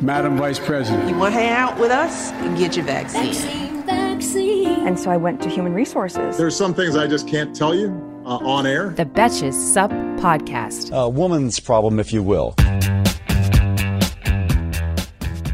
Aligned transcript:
Madam 0.00 0.36
Vice 0.36 0.58
President. 0.58 1.08
You 1.08 1.16
want 1.16 1.34
to 1.34 1.40
hang 1.40 1.50
out 1.50 1.78
with 1.78 1.90
us? 1.90 2.30
Get 2.58 2.76
your 2.76 2.84
vaccine. 2.84 3.32
Vaccine, 3.32 3.82
vaccine. 3.86 4.86
And 4.86 5.00
so 5.00 5.10
I 5.10 5.16
went 5.16 5.40
to 5.42 5.48
human 5.48 5.72
resources. 5.72 6.36
There's 6.36 6.54
some 6.54 6.74
things 6.74 6.96
I 6.96 7.06
just 7.06 7.26
can't 7.26 7.56
tell 7.56 7.74
you 7.74 7.88
uh, 8.26 8.36
on 8.36 8.66
air. 8.66 8.90
The 8.90 9.06
Betches 9.06 9.54
Sup 9.54 9.90
Podcast. 10.20 10.94
A 10.94 11.08
woman's 11.08 11.58
problem, 11.58 11.98
if 11.98 12.12
you 12.12 12.22
will. 12.22 12.54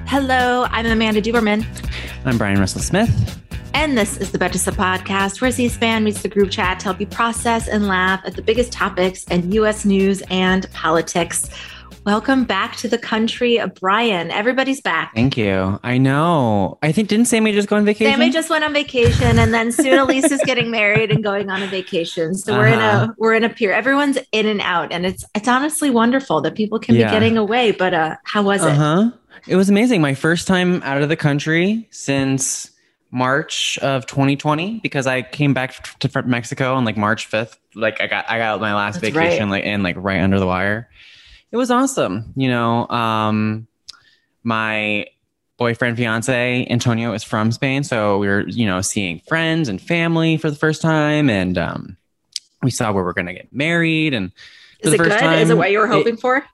Hello, 0.09 0.67
I'm 0.71 0.87
Amanda 0.87 1.23
Duberman. 1.23 1.65
I'm 2.25 2.37
Bryan 2.37 2.59
Russell 2.59 2.81
Smith. 2.81 3.39
And 3.75 3.97
this 3.97 4.17
is 4.17 4.33
the 4.33 4.39
Betches 4.39 4.59
Sup 4.59 4.75
Podcast, 4.75 5.41
where 5.41 5.53
C 5.53 5.69
SPAN 5.69 6.03
meets 6.03 6.23
the 6.23 6.29
group 6.29 6.51
chat 6.51 6.81
to 6.81 6.85
help 6.85 7.01
you 7.01 7.07
process 7.07 7.69
and 7.69 7.87
laugh 7.87 8.21
at 8.25 8.35
the 8.35 8.43
biggest 8.43 8.73
topics 8.73 9.25
in 9.25 9.53
U.S. 9.53 9.85
news 9.85 10.21
and 10.31 10.71
politics. 10.73 11.49
Welcome 12.05 12.45
back 12.45 12.75
to 12.77 12.89
the 12.89 12.99
country, 12.99 13.61
Bryan. 13.81 14.33
Everybody's 14.33 14.81
back. 14.81 15.15
Thank 15.15 15.37
you. 15.37 15.79
I 15.85 15.99
know. 15.99 16.77
I 16.83 16.91
think 16.91 17.09
didn't 17.09 17.27
Sammy 17.27 17.53
just 17.53 17.69
go 17.69 17.77
on 17.77 17.85
vacation? 17.85 18.13
Sammy 18.13 18.31
just 18.31 18.51
went 18.51 18.65
on 18.65 18.73
vacation, 18.73 19.39
and 19.39 19.55
then 19.55 19.71
soon 19.71 19.97
Elise 19.97 20.33
is 20.33 20.41
getting 20.45 20.69
married 20.69 21.13
and 21.13 21.23
going 21.23 21.49
on 21.49 21.63
a 21.63 21.69
vacation. 21.69 22.35
So 22.35 22.55
we're 22.55 22.67
uh-huh. 22.67 22.75
in 22.75 22.81
a 22.81 22.83
uh-huh. 22.83 23.13
we're 23.19 23.35
in 23.35 23.45
a 23.45 23.49
peer. 23.49 23.73
Everyone's 23.73 24.19
in 24.33 24.47
and 24.47 24.61
out, 24.63 24.91
and 24.91 25.07
it's 25.07 25.25
it's 25.37 25.47
honestly 25.47 25.91
wonderful 25.91 26.41
that 26.41 26.57
people 26.57 26.81
can 26.81 26.97
yeah. 26.97 27.07
be 27.07 27.13
getting 27.13 27.37
away. 27.37 27.71
But 27.71 27.95
uh, 27.95 28.17
how 28.25 28.43
was 28.43 28.65
it? 28.65 28.71
Uh 28.71 28.75
huh. 28.75 29.11
It 29.47 29.55
was 29.55 29.71
amazing. 29.71 30.01
My 30.01 30.15
first 30.15 30.49
time 30.49 30.83
out 30.83 31.03
of 31.03 31.09
the 31.09 31.17
country 31.17 31.87
since 31.93 32.73
March 33.13 33.79
of 33.79 34.07
2020 34.07 34.81
because 34.81 35.07
I 35.07 35.23
came 35.23 35.55
back 35.55 35.99
to 36.01 36.23
Mexico 36.25 36.75
on 36.75 36.85
like 36.85 36.97
March 36.97 37.31
5th. 37.31 37.59
Like 37.77 38.01
I 38.01 38.09
got 38.09 38.29
I 38.29 38.39
got 38.39 38.61
my 38.61 38.75
last 38.75 39.01
That's 39.01 39.15
vacation 39.15 39.51
right. 39.51 39.63
like 39.63 39.65
in 39.65 39.85
like 39.85 39.95
right 39.99 40.21
under 40.21 40.41
the 40.41 40.47
wire 40.49 40.89
it 41.53 41.57
was 41.57 41.71
awesome. 41.71 42.33
You 42.35 42.49
know, 42.49 42.89
um, 42.89 43.69
my 44.43 45.07
boyfriend, 45.59 45.97
fiance, 45.97 46.67
Antonio 46.69 47.13
is 47.13 47.23
from 47.23 47.53
Spain. 47.53 47.85
So 47.85 48.19
we 48.19 48.27
were, 48.27 48.49
you 48.49 48.67
know, 48.67 48.81
seeing 48.81 49.21
friends 49.29 49.69
and 49.69 49.81
family 49.81 50.37
for 50.37 50.51
the 50.51 50.57
first 50.57 50.83
time. 50.83 51.31
And 51.31 51.57
um, 51.57 51.97
we 52.63 52.71
saw 52.71 52.91
where 52.91 53.05
we're 53.05 53.13
going 53.13 53.27
to 53.27 53.35
get 53.35 53.53
married. 53.53 54.15
And 54.15 54.33
is 54.81 54.95
it 54.95 54.99
good? 54.99 55.13
Time, 55.13 55.39
is 55.39 55.51
it 55.51 55.57
what 55.57 55.71
you 55.71 55.79
were 55.79 55.87
hoping 55.87 56.15
it, 56.15 56.21
for? 56.21 56.45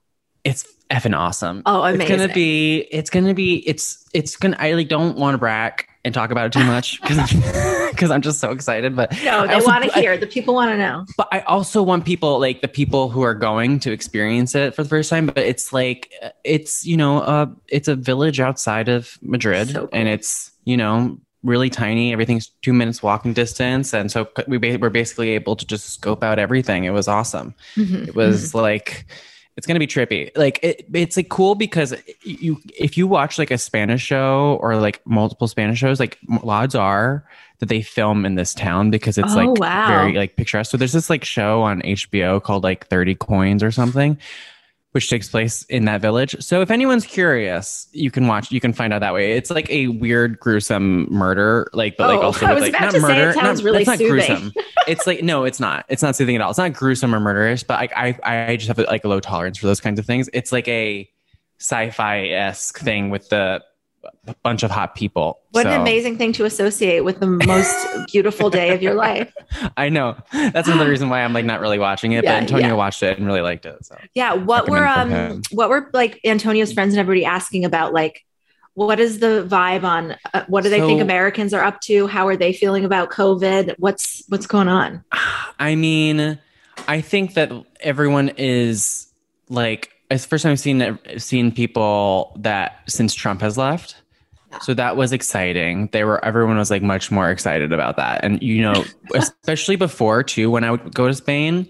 It's 0.45 0.67
effing 0.91 1.17
awesome. 1.17 1.63
Oh, 1.65 1.83
amazing. 1.85 2.01
It's 2.01 2.09
going 2.09 2.29
to 2.29 2.35
be, 2.35 2.79
it's 2.91 3.11
going 3.11 3.27
to 3.27 3.35
be, 3.35 3.67
it's, 3.67 4.07
it's 4.13 4.37
going 4.37 4.53
to, 4.53 4.63
I 4.63 4.73
like 4.73 4.89
don't 4.89 5.17
want 5.17 5.35
to 5.35 5.39
brag 5.39 5.87
and 6.09 6.15
talk 6.15 6.31
about 6.31 6.47
it 6.47 6.53
too 6.53 6.65
much 6.65 7.01
because 7.03 8.11
I'm 8.11 8.23
just 8.23 8.41
so 8.41 8.51
excited. 8.51 8.97
But 8.97 9.13
no, 9.23 9.47
they 9.47 9.61
want 9.61 9.85
to 9.85 9.91
hear. 9.93 10.17
the 10.17 10.27
people 10.27 10.55
want 10.55 10.71
to 10.71 10.79
know. 10.79 11.05
But 11.19 11.29
I 11.31 11.41
also 11.41 11.83
want 11.83 12.07
people 12.07 12.41
like 12.41 12.63
the 12.63 12.69
people 12.69 13.11
who 13.11 13.21
are 13.23 13.35
going 13.35 13.79
to 13.81 13.93
experience 13.93 14.55
it 14.55 14.75
for 14.75 14.83
the 14.83 14.89
first 14.89 15.11
time. 15.11 15.27
But 15.27 15.39
it's 15.39 15.73
like 15.73 16.11
it's 16.45 16.85
you 16.87 16.97
know 16.97 17.21
uh 17.21 17.47
it's 17.69 17.89
a 17.89 17.95
village 17.95 18.41
outside 18.41 18.89
of 18.89 19.19
Madrid, 19.21 19.69
so 19.69 19.81
cool. 19.81 19.89
and 19.93 20.09
it's 20.09 20.51
you 20.65 20.77
know 20.77 21.19
really 21.43 21.69
tiny. 21.69 22.13
Everything's 22.13 22.49
two 22.63 22.73
minutes 22.73 23.03
walking 23.03 23.35
distance, 23.35 23.93
and 23.93 24.11
so 24.11 24.29
we 24.47 24.57
ba- 24.57 24.79
were 24.79 24.91
basically 24.91 25.31
able 25.31 25.57
to 25.57 25.67
just 25.67 25.91
scope 25.91 26.25
out 26.25 26.39
everything. 26.39 26.85
It 26.85 26.91
was 26.91 27.07
awesome. 27.07 27.55
Mm-hmm. 27.77 28.09
It 28.09 28.15
was 28.15 28.49
mm-hmm. 28.49 28.59
like 28.59 29.07
it's 29.59 29.67
gonna 29.67 29.81
be 29.81 29.89
trippy. 29.89 30.31
Like 30.37 30.61
it, 30.63 30.87
it's 30.95 31.17
like 31.17 31.29
cool 31.31 31.57
because 31.57 31.93
you 32.23 32.61
if 32.79 32.97
you 32.97 33.09
watch 33.09 33.39
like 33.39 33.51
a 33.51 33.59
Spanish 33.59 34.01
show 34.01 34.57
or 34.61 34.77
like 34.77 35.05
multiple 35.05 35.49
Spanish 35.49 35.81
shows, 35.81 35.99
like 35.99 36.17
odds 36.45 36.77
are 36.77 37.25
that 37.59 37.69
they 37.69 37.83
film 37.83 38.25
in 38.25 38.37
this 38.37 38.55
town 38.55 38.93
because 38.93 39.19
it's 39.19 39.33
oh, 39.33 39.37
like 39.37 39.59
wow. 39.59 39.89
very 39.89 40.13
like 40.13 40.37
picturesque. 40.37 40.71
So 40.71 40.77
there's 40.77 40.93
this 40.93 41.11
like 41.11 41.25
show 41.25 41.63
on 41.63 41.83
HBO 41.83 42.41
called 42.41 42.63
like 42.63 42.87
30 42.87 43.17
Coins 43.17 43.65
or 43.65 43.73
something 43.73 44.17
which 44.93 45.11
takes 45.11 45.29
place 45.29 45.65
in 45.65 45.85
that 45.85 46.01
village. 46.01 46.37
So 46.41 46.63
if 46.63 46.71
anyone's 46.71 47.05
curious, 47.05 47.89
you 47.93 48.11
can 48.11 48.27
watch. 48.27 48.51
You 48.51 48.61
can 48.61 48.73
find 48.73 48.93
out 48.93 49.01
that 49.01 49.13
way. 49.13 49.33
It's 49.33 49.51
like 49.51 49.69
a 49.71 49.89
weird, 49.89 50.41
gruesome 50.41 51.07
murder, 51.11 51.69
like 51.73 51.97
but 51.97 52.09
like 52.09 52.21
oh, 52.21 52.23
also 52.23 52.49
with, 52.55 52.63
like 52.63 52.73
not 52.73 52.99
murder. 52.99 53.35
not, 53.35 53.63
really 53.63 53.83
it's 53.83 53.89
not 53.89 53.99
gruesome. 53.99 54.53
it's 54.87 55.07
like 55.07 55.23
no, 55.23 55.45
it's 55.45 55.61
not. 55.61 55.85
It's 55.89 56.03
not 56.03 56.17
soothing 56.17 56.37
at 56.37 56.43
all. 56.43 56.51
It's 56.51 56.59
not 56.59 56.73
gruesome 56.73 57.15
or 57.15 57.21
murderous. 57.21 57.63
But 57.63 57.81
like 57.81 57.93
I, 57.95 58.19
I 58.25 58.57
just 58.57 58.69
have 58.69 58.79
like 58.79 59.05
a 59.05 59.09
low 59.09 59.21
tolerance 59.21 59.59
for 59.59 59.67
those 59.67 59.81
kinds 59.81 59.99
of 59.99 60.07
things. 60.07 60.31
It's 60.33 60.53
like 60.53 60.69
a 60.69 61.09
sci-fi 61.61 62.29
esque 62.29 62.79
thing 62.79 63.11
with 63.11 63.29
the 63.29 63.63
a 64.27 64.35
bunch 64.43 64.63
of 64.63 64.71
hot 64.71 64.95
people. 64.95 65.41
What 65.51 65.65
so. 65.65 65.71
an 65.71 65.81
amazing 65.81 66.19
thing 66.19 66.33
to 66.35 66.45
associate 66.45 67.05
with 67.05 67.21
the 67.21 67.27
most 67.27 68.07
beautiful 68.13 68.51
day 68.51 68.75
of 68.75 68.83
your 68.83 68.95
life. 68.95 69.33
I 69.77 69.89
know. 69.89 70.17
That's 70.33 70.69
another 70.69 70.89
reason 70.89 71.09
why 71.09 71.23
I'm 71.23 71.33
like 71.33 71.45
not 71.45 71.61
really 71.61 71.79
watching 71.79 72.13
it, 72.13 72.25
yeah, 72.25 72.35
but 72.35 72.43
Antonio 72.43 72.69
yeah. 72.69 72.75
watched 72.75 73.03
it 73.03 73.19
and 73.19 73.27
really 73.27 73.41
liked 73.41 73.67
it. 73.67 73.85
So 73.85 73.97
yeah, 74.15 74.35
what 74.35 74.69
were 74.69 74.87
um 74.87 75.43
what 75.51 75.69
were 75.69 75.91
like 75.93 76.21
Antonio's 76.25 76.73
friends 76.73 76.95
and 76.95 77.01
everybody 77.01 77.25
asking 77.25 77.65
about 77.65 77.93
like 77.93 78.25
what 78.75 79.01
is 79.01 79.19
the 79.19 79.45
vibe 79.49 79.83
on 79.83 80.15
uh, 80.33 80.45
what 80.47 80.63
do 80.63 80.71
they 80.71 80.79
so, 80.79 80.87
think 80.87 81.01
Americans 81.01 81.53
are 81.53 81.65
up 81.65 81.81
to? 81.81 82.07
How 82.07 82.29
are 82.29 82.37
they 82.37 82.53
feeling 82.53 82.85
about 82.85 83.11
COVID? 83.11 83.75
What's 83.79 84.23
what's 84.29 84.47
going 84.47 84.69
on? 84.69 85.05
I 85.59 85.75
mean, 85.75 86.39
I 86.87 87.01
think 87.01 87.35
that 87.35 87.51
everyone 87.81 88.31
is 88.37 89.09
like 89.49 89.91
it's 90.11 90.25
the 90.25 90.29
first 90.29 90.43
time 90.43 90.53
I've 90.53 90.61
seen 90.61 90.99
seen 91.19 91.53
people 91.53 92.37
that 92.41 92.81
since 92.89 93.15
Trump 93.15 93.41
has 93.41 93.59
left. 93.59 93.97
Yeah. 94.51 94.59
So 94.61 94.75
that 94.75 94.97
was 94.97 95.13
exciting. 95.13 95.89
They 95.93 96.05
were 96.05 96.25
everyone 96.25 96.57
was 96.57 96.71
like 96.71 96.83
much 96.83 97.11
more 97.11 97.31
excited 97.31 97.73
about 97.73 97.97
that. 97.97 98.25
And 98.25 98.43
you 98.43 98.63
know, 98.63 98.85
especially 99.15 99.77
before 99.77 100.23
too, 100.23 100.51
when 100.51 100.65
I 100.65 100.71
would 100.71 100.95
go 100.95 101.07
to 101.09 101.15
Spain, 101.15 101.69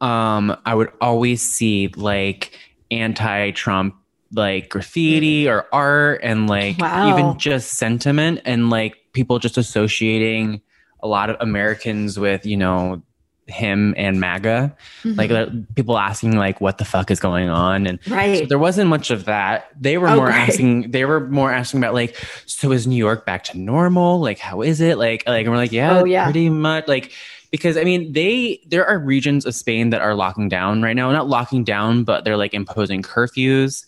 um, 0.00 0.56
I 0.66 0.74
would 0.74 0.90
always 1.00 1.42
see 1.42 1.88
like 1.96 2.58
anti-Trump 2.90 3.94
like 4.32 4.68
graffiti 4.68 5.48
or 5.48 5.66
art 5.72 6.20
and 6.22 6.48
like 6.48 6.78
wow. 6.78 7.10
even 7.12 7.38
just 7.38 7.72
sentiment 7.72 8.40
and 8.44 8.70
like 8.70 8.96
people 9.12 9.38
just 9.38 9.58
associating 9.58 10.60
a 11.02 11.08
lot 11.08 11.30
of 11.30 11.36
Americans 11.40 12.18
with, 12.18 12.46
you 12.46 12.56
know, 12.56 13.02
him 13.50 13.94
and 13.96 14.20
MAGA. 14.20 14.74
Mm-hmm. 15.02 15.18
Like 15.18 15.74
people 15.74 15.98
asking 15.98 16.36
like 16.36 16.60
what 16.60 16.78
the 16.78 16.84
fuck 16.84 17.10
is 17.10 17.20
going 17.20 17.48
on 17.48 17.86
and 17.86 17.98
right. 18.08 18.40
So 18.40 18.46
there 18.46 18.58
wasn't 18.58 18.88
much 18.88 19.10
of 19.10 19.26
that. 19.26 19.70
They 19.78 19.98
were 19.98 20.08
oh, 20.08 20.16
more 20.16 20.30
asking 20.30 20.90
they 20.90 21.04
were 21.04 21.20
more 21.28 21.52
asking 21.52 21.80
about 21.80 21.94
like 21.94 22.16
so 22.46 22.72
is 22.72 22.86
New 22.86 22.96
York 22.96 23.26
back 23.26 23.44
to 23.44 23.58
normal? 23.58 24.20
Like 24.20 24.38
how 24.38 24.62
is 24.62 24.80
it? 24.80 24.98
Like 24.98 25.24
like 25.26 25.44
and 25.44 25.50
we're 25.50 25.56
like 25.56 25.72
yeah, 25.72 26.00
oh, 26.00 26.04
yeah. 26.04 26.24
pretty 26.24 26.48
much 26.48 26.88
like 26.88 27.12
because 27.50 27.76
I 27.76 27.84
mean 27.84 28.12
they 28.12 28.60
there 28.66 28.86
are 28.86 28.98
regions 28.98 29.44
of 29.44 29.54
Spain 29.54 29.90
that 29.90 30.00
are 30.00 30.14
locking 30.14 30.48
down 30.48 30.82
right 30.82 30.94
now. 30.94 31.10
Not 31.10 31.28
locking 31.28 31.64
down, 31.64 32.04
but 32.04 32.24
they're 32.24 32.36
like 32.36 32.54
imposing 32.54 33.02
curfews. 33.02 33.84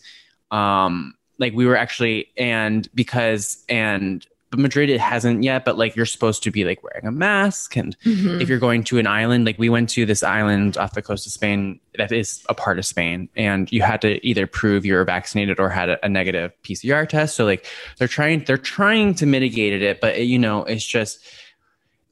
Um 0.51 1.15
like 1.39 1.53
we 1.53 1.65
were 1.65 1.75
actually 1.75 2.27
and 2.37 2.87
because 2.93 3.63
and 3.67 4.25
but 4.53 4.59
Madrid 4.61 4.91
it 4.91 4.99
hasn't 4.99 5.41
yet. 5.41 5.65
But 5.65 5.79
like 5.79 5.95
you're 5.95 6.05
supposed 6.05 6.43
to 6.43 6.51
be 6.51 6.63
like 6.63 6.83
wearing 6.83 7.07
a 7.07 7.11
mask, 7.11 7.75
and 7.75 7.97
mm-hmm. 8.01 8.39
if 8.39 8.47
you're 8.47 8.59
going 8.59 8.83
to 8.83 8.99
an 8.99 9.07
island, 9.07 9.45
like 9.45 9.57
we 9.57 9.67
went 9.67 9.89
to 9.91 10.05
this 10.05 10.21
island 10.21 10.77
off 10.77 10.93
the 10.93 11.01
coast 11.01 11.25
of 11.25 11.31
Spain 11.31 11.79
that 11.97 12.11
is 12.11 12.45
a 12.49 12.53
part 12.53 12.77
of 12.77 12.85
Spain, 12.85 13.29
and 13.35 13.71
you 13.71 13.81
had 13.81 13.99
to 14.01 14.23
either 14.23 14.45
prove 14.45 14.85
you 14.85 14.93
were 14.93 15.03
vaccinated 15.05 15.59
or 15.59 15.71
had 15.71 15.89
a, 15.89 16.05
a 16.05 16.09
negative 16.09 16.51
PCR 16.63 17.09
test. 17.09 17.35
So 17.35 17.45
like 17.45 17.65
they're 17.97 18.07
trying 18.07 18.43
they're 18.43 18.59
trying 18.59 19.15
to 19.15 19.25
mitigate 19.25 19.81
it, 19.81 19.99
but 19.99 20.23
you 20.23 20.37
know 20.37 20.65
it's 20.65 20.85
just 20.85 21.25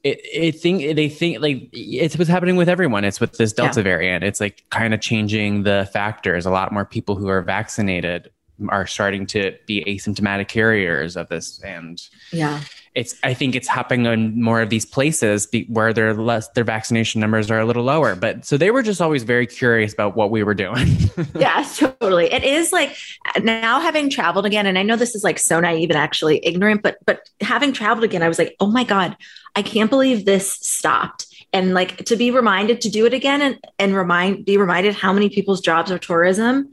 it, 0.02 0.20
it 0.24 0.52
think 0.58 0.96
they 0.96 1.08
think 1.08 1.40
like 1.40 1.68
it's 1.72 2.18
what's 2.18 2.28
happening 2.28 2.56
with 2.56 2.68
everyone. 2.68 3.04
It's 3.04 3.20
with 3.20 3.38
this 3.38 3.52
Delta 3.52 3.78
yeah. 3.78 3.84
variant. 3.84 4.24
It's 4.24 4.40
like 4.40 4.64
kind 4.70 4.94
of 4.94 5.00
changing 5.00 5.62
the 5.62 5.88
factors. 5.92 6.44
A 6.44 6.50
lot 6.50 6.72
more 6.72 6.84
people 6.84 7.14
who 7.14 7.28
are 7.28 7.40
vaccinated 7.40 8.32
are 8.70 8.86
starting 8.86 9.26
to 9.26 9.56
be 9.66 9.84
asymptomatic 9.84 10.48
carriers 10.48 11.16
of 11.16 11.28
this. 11.28 11.60
And 11.62 12.00
yeah. 12.32 12.60
it's 12.94 13.14
i 13.22 13.32
think 13.32 13.54
it's 13.54 13.68
happening 13.68 14.06
in 14.06 14.42
more 14.42 14.60
of 14.60 14.68
these 14.68 14.84
places 14.84 15.48
where 15.68 15.92
their 15.92 16.12
less 16.14 16.48
their 16.50 16.64
vaccination 16.64 17.20
numbers 17.20 17.50
are 17.50 17.60
a 17.60 17.64
little 17.64 17.84
lower. 17.84 18.14
But 18.14 18.44
so 18.44 18.56
they 18.56 18.70
were 18.70 18.82
just 18.82 19.00
always 19.00 19.22
very 19.22 19.46
curious 19.46 19.92
about 19.92 20.16
what 20.16 20.30
we 20.30 20.42
were 20.42 20.54
doing. 20.54 20.88
Yeah 21.34 21.64
totally. 21.76 22.32
It 22.32 22.44
is 22.44 22.72
like 22.72 22.96
now 23.42 23.80
having 23.80 24.10
traveled 24.10 24.46
again 24.46 24.66
and 24.66 24.78
i 24.78 24.82
know 24.82 24.96
this 24.96 25.14
is 25.14 25.24
like 25.24 25.38
so 25.38 25.60
naive 25.60 25.90
and 25.90 25.98
actually 25.98 26.44
ignorant 26.44 26.82
but 26.82 26.98
but 27.06 27.28
having 27.40 27.72
traveled 27.72 28.04
again 28.04 28.22
i 28.22 28.28
was 28.28 28.38
like 28.38 28.54
oh 28.60 28.66
my 28.66 28.84
god 28.84 29.16
i 29.56 29.62
can't 29.62 29.90
believe 29.90 30.24
this 30.24 30.52
stopped. 30.52 31.26
And 31.54 31.74
like 31.74 31.98
to 32.06 32.16
be 32.16 32.30
reminded 32.30 32.80
to 32.82 32.88
do 32.88 33.04
it 33.04 33.12
again 33.12 33.42
and 33.42 33.58
and 33.78 33.94
remind 33.94 34.46
be 34.46 34.56
reminded 34.56 34.94
how 34.94 35.12
many 35.12 35.28
people's 35.28 35.60
jobs 35.60 35.90
are 35.90 35.98
tourism 35.98 36.70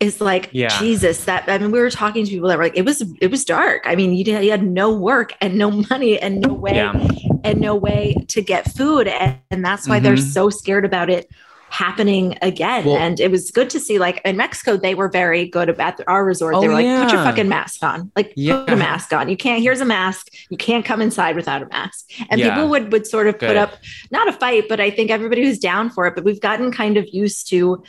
is 0.00 0.20
like 0.20 0.48
Yeah. 0.52 0.68
Jesus. 0.78 1.24
That 1.24 1.44
I 1.48 1.58
mean, 1.58 1.70
we 1.72 1.80
were 1.80 1.90
talking 1.90 2.24
to 2.24 2.30
people 2.30 2.48
that 2.48 2.58
were 2.58 2.64
like, 2.64 2.76
it 2.76 2.84
was 2.84 3.02
it 3.20 3.30
was 3.30 3.44
dark. 3.44 3.82
I 3.84 3.96
mean, 3.96 4.14
you, 4.14 4.24
did, 4.24 4.44
you 4.44 4.50
had 4.50 4.62
no 4.62 4.92
work 4.94 5.32
and 5.40 5.56
no 5.58 5.70
money 5.70 6.18
and 6.18 6.40
no 6.40 6.52
way 6.52 6.76
Yeah. 6.76 6.92
and 7.44 7.60
no 7.60 7.74
way 7.74 8.14
to 8.28 8.42
get 8.42 8.70
food, 8.76 9.08
and, 9.08 9.38
and 9.50 9.64
that's 9.64 9.88
why 9.88 9.98
they're 10.00 10.14
Mhm. 10.14 10.32
so 10.32 10.50
scared 10.50 10.84
about 10.84 11.10
it 11.10 11.28
happening 11.70 12.34
again. 12.40 12.84
Well- 12.86 12.96
and 12.96 13.20
it 13.20 13.30
was 13.30 13.50
good 13.50 13.68
to 13.70 13.80
see. 13.80 13.98
Like 13.98 14.22
in 14.24 14.36
Mexico, 14.38 14.76
they 14.78 14.94
were 14.94 15.08
very 15.08 15.46
good 15.48 15.68
about 15.68 16.00
our 16.06 16.24
resort. 16.24 16.54
Oh, 16.54 16.60
they 16.62 16.68
were 16.68 16.74
like, 16.74 17.02
put 17.02 17.12
your 17.12 17.22
fucking 17.24 17.48
mask 17.48 17.82
on. 17.82 18.10
Like 18.16 18.34
put 18.34 18.70
a 18.70 18.76
mask 18.76 19.12
on. 19.12 19.28
You 19.28 19.36
can't. 19.36 19.60
Here's 19.62 19.80
a 19.80 19.84
mask. 19.84 20.28
You 20.48 20.56
can't 20.56 20.84
come 20.84 21.02
inside 21.02 21.36
without 21.36 21.60
a 21.62 21.66
mask. 21.66 22.06
And 22.30 22.40
Yeah. 22.40 22.54
people 22.54 22.70
would 22.70 22.90
would 22.92 23.06
sort 23.06 23.26
of 23.26 23.38
put 23.38 23.56
up 23.56 23.74
not 24.10 24.28
a 24.28 24.32
fight, 24.32 24.64
but 24.68 24.80
I 24.80 24.90
think 24.90 25.10
everybody 25.10 25.44
was 25.46 25.58
down 25.58 25.90
for 25.90 26.06
it. 26.06 26.14
But 26.14 26.24
we've 26.24 26.40
gotten 26.40 26.72
kind 26.72 26.96
of 26.96 27.06
used 27.12 27.50
to 27.50 27.82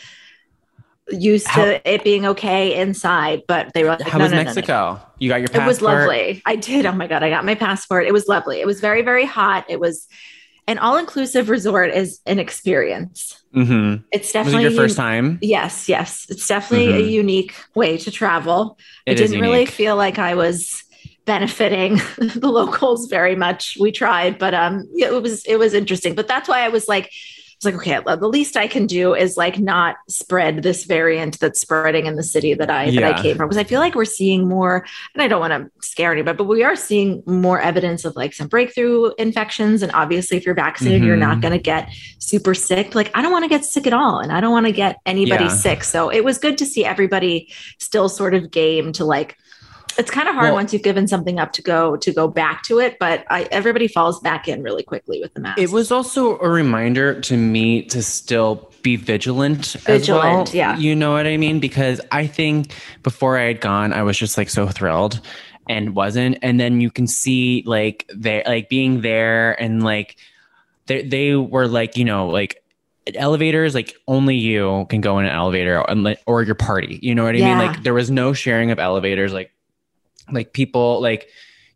used 1.12 1.48
How- 1.48 1.66
to 1.66 1.90
it 1.94 2.04
being 2.04 2.26
okay 2.28 2.76
inside. 2.80 3.44
But 3.48 3.74
they 3.74 3.84
were 3.84 3.90
like, 3.92 4.02
How 4.02 4.18
no, 4.18 4.26
was 4.26 4.32
no, 4.32 4.38
no, 4.38 4.44
no. 4.44 4.46
Mexico? 4.46 5.02
You 5.20 5.30
got 5.30 5.40
your 5.40 5.50
passport? 5.50 5.64
It 5.64 5.68
was 5.68 5.82
lovely. 5.82 6.42
I 6.46 6.56
did. 6.56 6.86
Oh 6.86 6.92
my 6.94 7.08
god, 7.08 7.24
I 7.24 7.30
got 7.30 7.46
my 7.46 7.56
passport. 7.56 8.06
It 8.06 8.14
was 8.14 8.28
lovely. 8.28 8.60
It 8.62 8.68
was 8.68 8.80
very 8.80 9.02
very 9.02 9.26
hot. 9.26 9.66
It 9.70 9.80
was 9.80 10.08
an 10.68 10.78
all 10.78 10.98
inclusive 10.98 11.50
resort 11.50 11.90
is 11.92 12.20
an 12.28 12.38
experience. 12.38 13.42
Mm-hmm. 13.56 14.04
It's 14.12 14.32
definitely 14.32 14.66
it 14.66 14.72
your 14.74 14.82
first 14.84 15.00
un- 15.00 15.06
time? 15.06 15.40
Yes, 15.42 15.90
yes. 15.90 16.28
It's 16.30 16.46
definitely 16.48 16.94
a 16.94 17.02
Mhm. 17.08 17.12
unique 17.12 17.56
way 17.74 17.98
to 17.98 18.12
travel. 18.12 18.78
It 19.08 19.14
I 19.14 19.16
didn't 19.16 19.42
really 19.42 19.66
feel 19.66 19.96
like 19.96 20.20
I 20.20 20.36
was 20.36 20.84
benefiting 21.26 21.96
the 22.18 22.50
locals 22.52 23.08
very 23.08 23.36
much. 23.36 23.78
We 23.80 23.92
tried, 23.92 24.38
but 24.38 24.54
um 24.54 24.88
it 24.96 25.12
was 25.24 25.44
it 25.46 25.58
was 25.58 25.74
interesting. 25.74 26.14
But 26.16 26.28
that's 26.28 26.48
why 26.48 26.62
I 26.62 26.70
was 26.70 26.88
like 26.88 27.10
was 27.64 27.74
like, 27.74 27.82
okay, 27.82 28.16
the 28.16 28.28
least 28.28 28.56
I 28.56 28.68
can 28.68 28.86
do 28.86 29.14
is 29.14 29.36
like 29.36 29.60
not 29.60 29.98
spread 30.08 30.64
this 30.64 30.86
variant 30.86 31.40
that's 31.40 31.60
spreading 31.60 32.06
in 32.06 32.16
the 32.16 32.24
city 32.24 32.54
that 32.54 32.70
I 32.70 32.92
that 32.92 33.04
I 33.04 33.22
came 33.22 33.36
from. 33.36 33.48
Because 33.48 33.58
I 33.58 33.64
feel 33.66 33.80
like 33.82 33.96
we're 33.96 34.06
seeing 34.06 34.48
more, 34.48 34.86
and 35.14 35.22
I 35.22 35.28
don't 35.28 35.42
want 35.42 35.52
to 35.52 35.86
scare 35.86 36.12
anybody, 36.14 36.38
but 36.38 36.46
we 36.46 36.64
are 36.64 36.76
seeing 36.76 37.22
more 37.26 37.60
evidence 37.60 38.06
of 38.06 38.16
like 38.16 38.34
some 38.34 38.48
breakthrough 38.48 39.12
infections. 39.18 39.84
And 39.84 39.92
obviously, 39.94 40.38
if 40.38 40.46
you're 40.46 40.56
vaccinated, 40.56 41.04
you're 41.04 41.18
not 41.18 41.38
Mhm. 41.38 41.42
going 41.42 41.52
to 41.54 41.60
get 41.60 41.90
super 42.20 42.54
sick. 42.54 42.96
Like 42.96 43.12
I 43.14 43.22
don't 43.22 43.32
want 43.32 43.44
to 43.44 43.50
get 43.50 43.66
sick 43.66 43.86
at 43.86 43.94
all, 43.94 44.20
and 44.20 44.32
I 44.32 44.40
don't 44.40 44.52
want 44.52 44.66
to 44.68 44.72
get 44.72 44.98
anybody 45.06 45.46
Yeah. 45.46 45.50
sick. 45.50 45.84
So 45.84 46.10
it 46.10 46.24
was 46.24 46.38
good 46.38 46.58
to 46.60 46.66
see 46.66 46.86
everybody 46.86 47.50
still 47.78 48.08
sort 48.08 48.34
of 48.34 48.52
game 48.52 48.94
to 48.94 49.06
like 49.06 49.36
it's 50.00 50.10
kind 50.10 50.28
of 50.28 50.34
hard 50.34 50.46
Well- 50.48 50.56
once 50.56 50.74
you've 50.74 50.82
given 50.84 51.08
something 51.08 51.40
up 51.40 51.52
to 51.54 51.62
go 51.62 51.96
to 51.98 52.12
go 52.12 52.28
back 52.28 52.64
to 52.64 52.80
it 52.80 52.98
but 53.00 53.26
I, 53.30 53.44
everybody 53.52 53.88
falls 53.88 54.20
back 54.22 54.48
in 54.48 54.64
really 54.64 54.82
quickly 54.84 55.20
with 55.22 55.34
the 55.36 55.42
mask 55.42 55.60
It 55.60 55.70
was 55.72 55.92
also 55.92 56.40
a 56.40 56.50
reminder 56.50 57.20
to 57.22 57.38
me 57.38 57.84
to 57.84 58.02
still 58.02 58.72
be 58.82 58.96
vigilant. 58.96 59.66
Vigilant, 59.82 60.00
as 60.08 60.08
well. 60.10 60.46
yeah. 60.54 60.78
You 60.78 60.96
know 60.96 61.12
what 61.12 61.28
I 61.28 61.36
mean? 61.36 61.60
Because 61.60 62.00
I 62.14 62.26
think 62.28 62.72
before 63.04 63.38
I 63.38 63.44
had 63.44 63.60
gone, 63.60 63.92
I 63.92 64.04
was 64.04 64.18
just 64.18 64.38
like 64.38 64.50
so 64.50 64.68
thrilled 64.70 65.20
and 65.68 65.94
wasn't. 65.96 66.38
And 66.42 66.62
then 66.62 66.80
you 66.80 66.90
can 66.90 67.06
see 67.06 67.62
like 67.66 68.10
they 68.16 68.42
like 68.48 68.70
being 68.70 69.02
there 69.02 69.62
and 69.62 69.84
like 69.84 70.16
they 70.86 71.02
they 71.04 71.36
were 71.36 71.68
like, 71.68 71.98
you 71.98 72.06
know, 72.06 72.30
like 72.30 72.64
elevators 73.16 73.74
like 73.76 73.96
only 74.08 74.36
you 74.36 74.86
can 74.90 75.02
go 75.02 75.20
in 75.20 75.26
an 75.26 75.32
elevator 75.32 75.84
or 76.28 76.44
your 76.44 76.54
party 76.54 77.00
you 77.02 77.16
know 77.16 77.24
what 77.24 77.34
i 77.34 77.40
Yeah. 77.40 77.58
mean 77.58 77.68
like 77.68 77.82
there 77.82 77.94
was 77.94 78.12
no 78.12 78.34
sharing 78.34 78.70
of 78.70 78.78
elevators 78.78 79.34
like 79.34 79.52
like 80.32 80.54
people 80.54 81.02
like 81.02 81.30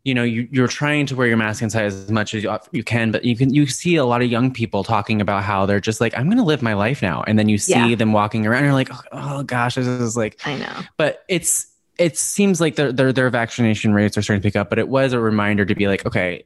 you 0.04 0.12
know 0.14 0.22
you, 0.22 0.46
you're 0.50 0.68
trying 0.68 1.06
to 1.06 1.16
wear 1.16 1.26
your 1.26 1.36
mask 1.38 1.62
inside 1.62 1.84
as 1.86 2.10
much 2.10 2.34
as 2.34 2.42
you, 2.42 2.58
you 2.72 2.84
can 2.84 3.10
but 3.10 3.24
you 3.24 3.34
can 3.36 3.54
you 3.54 3.66
see 3.66 3.96
a 3.96 4.04
lot 4.04 4.20
of 4.22 4.30
young 4.30 4.52
people 4.52 4.84
talking 4.84 5.20
about 5.20 5.42
how 5.42 5.64
they're 5.64 5.80
just 5.80 6.00
like 6.00 6.16
i'm 6.18 6.28
gonna 6.28 6.44
live 6.44 6.60
my 6.62 6.74
life 6.74 7.00
now. 7.00 7.22
And 7.26 7.38
then 7.38 7.48
you 7.48 7.56
see 7.58 7.72
Yeah. 7.72 7.94
them 7.94 8.12
walking 8.12 8.46
around 8.46 8.58
and 8.58 8.66
you're 8.66 8.74
like 8.74 8.90
oh, 8.92 9.00
oh 9.12 9.42
gosh 9.44 9.76
this 9.76 9.86
is 9.86 10.16
like 10.16 10.38
i 10.46 10.56
know. 10.58 10.80
But 10.98 11.24
it's 11.28 11.66
it 11.98 12.18
seems 12.18 12.60
like 12.60 12.76
their, 12.76 12.92
their 12.92 13.12
their 13.12 13.30
vaccination 13.30 13.94
rates 13.94 14.18
are 14.18 14.22
starting 14.22 14.42
to 14.42 14.46
pick 14.46 14.56
up 14.56 14.68
but 14.68 14.78
it 14.78 14.88
was 14.88 15.12
a 15.12 15.20
reminder 15.20 15.64
to 15.64 15.74
be 15.74 15.88
like 15.88 16.04
okay 16.04 16.44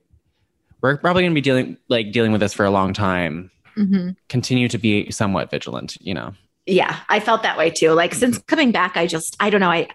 we're 0.81 0.96
probably 0.96 1.22
going 1.22 1.32
to 1.32 1.34
be 1.34 1.40
dealing 1.40 1.76
like 1.88 2.12
dealing 2.12 2.31
with 2.31 2.40
this 2.40 2.55
for 2.55 2.64
a 2.64 2.70
long 2.70 2.93
time. 2.93 3.50
Mhm. 3.76 4.14
continue 4.28 4.69
to 4.69 4.78
be 4.78 5.10
somewhat 5.10 5.50
vigilant 5.50 5.96
you 6.00 6.14
know? 6.14 6.32
Yeah 6.66 6.99
i 7.08 7.19
felt 7.19 7.43
that 7.43 7.56
way 7.58 7.70
too. 7.70 7.90
Like 7.93 8.14
since 8.14 8.38
coming 8.38 8.70
back 8.72 8.96
i 8.96 9.06
just 9.06 9.37
i 9.40 9.50
don't 9.50 9.60
know 9.60 9.70
i 9.70 9.88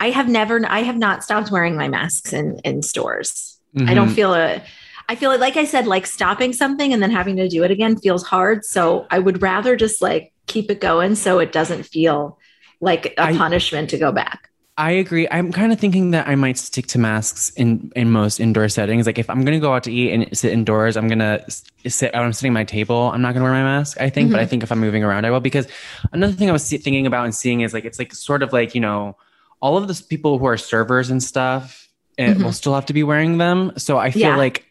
i 0.00 0.10
have 0.10 0.28
never 0.28 0.60
i 0.66 0.80
have 0.82 0.96
not 0.96 1.22
stopped 1.22 1.50
wearing 1.50 1.76
my 1.76 1.88
masks 1.88 2.32
in 2.32 2.58
in 2.64 2.82
stores 2.82 3.58
i 3.86 3.94
don't 3.94 4.08
Mhm. 4.08 4.14
feel 4.14 4.34
a 4.34 4.62
i 5.08 5.14
feel 5.14 5.38
like 5.38 5.56
i 5.56 5.64
said 5.64 5.86
like 5.86 6.06
stopping 6.06 6.52
something 6.52 6.92
and 6.92 7.00
then 7.02 7.10
having 7.10 7.36
to 7.36 7.48
do 7.48 7.62
it 7.62 7.70
again 7.70 7.96
feels 7.96 8.24
hard 8.24 8.64
so 8.64 9.06
i 9.10 9.18
would 9.18 9.40
rather 9.42 9.76
just 9.76 10.02
like 10.02 10.32
keep 10.46 10.70
it 10.70 10.80
going 10.80 11.14
so 11.14 11.38
it 11.38 11.52
doesn't 11.52 11.84
feel 11.84 12.38
like 12.80 13.06
a 13.16 13.22
I- 13.22 13.36
punishment 13.36 13.90
to 13.90 13.98
go 13.98 14.10
back 14.12 14.46
I 14.78 14.92
agree. 14.92 15.28
I'm 15.30 15.52
kind 15.52 15.74
of 15.74 15.78
thinking 15.78 16.12
that 16.12 16.26
I 16.26 16.36
might 16.36 16.56
stick 16.56 16.86
to 16.86 16.98
masks 16.98 17.50
in 17.50 17.92
in 17.94 18.10
most 18.10 18.40
indoor 18.40 18.66
settings. 18.70 19.04
Like 19.04 19.18
if 19.18 19.28
I'm 19.28 19.44
going 19.44 19.52
to 19.52 19.60
go 19.60 19.74
out 19.74 19.82
to 19.84 19.92
eat 19.92 20.10
and 20.14 20.20
sit 20.34 20.52
indoors, 20.54 20.96
I'm 20.96 21.06
going 21.06 21.18
to 21.18 21.44
sit. 21.86 22.16
I'm 22.16 22.32
sitting 22.32 22.52
at 22.52 22.54
my 22.54 22.64
table. 22.64 23.10
I'm 23.12 23.20
not 23.20 23.34
going 23.34 23.44
to 23.44 23.50
wear 23.50 23.52
my 23.52 23.62
mask. 23.62 24.00
I 24.00 24.08
think, 24.08 24.30
but 24.30 24.40
I 24.40 24.46
think 24.46 24.62
if 24.62 24.72
I'm 24.72 24.78
moving 24.80 25.04
around, 25.04 25.26
I 25.26 25.30
will. 25.32 25.40
Because 25.40 25.66
another 26.12 26.32
thing 26.32 26.48
I 26.48 26.52
was 26.52 26.66
thinking 26.66 27.06
about 27.06 27.26
and 27.26 27.34
seeing 27.34 27.60
is 27.60 27.74
like 27.74 27.84
it's 27.84 27.98
like 27.98 28.14
sort 28.14 28.42
of 28.42 28.54
like 28.54 28.74
you 28.74 28.80
know 28.80 29.18
all 29.60 29.76
of 29.76 29.86
those 29.86 30.02
people 30.02 30.38
who 30.38 30.46
are 30.46 30.56
servers 30.56 31.10
and 31.10 31.22
stuff 31.22 31.88
and 32.18 32.38
Mhm. 32.38 32.44
will 32.44 32.52
still 32.52 32.74
have 32.74 32.86
to 32.86 32.92
be 32.92 33.02
wearing 33.02 33.38
them. 33.38 33.72
So 33.76 33.98
I 33.98 34.10
feel 34.10 34.22
Yeah. 34.22 34.36
like 34.36 34.64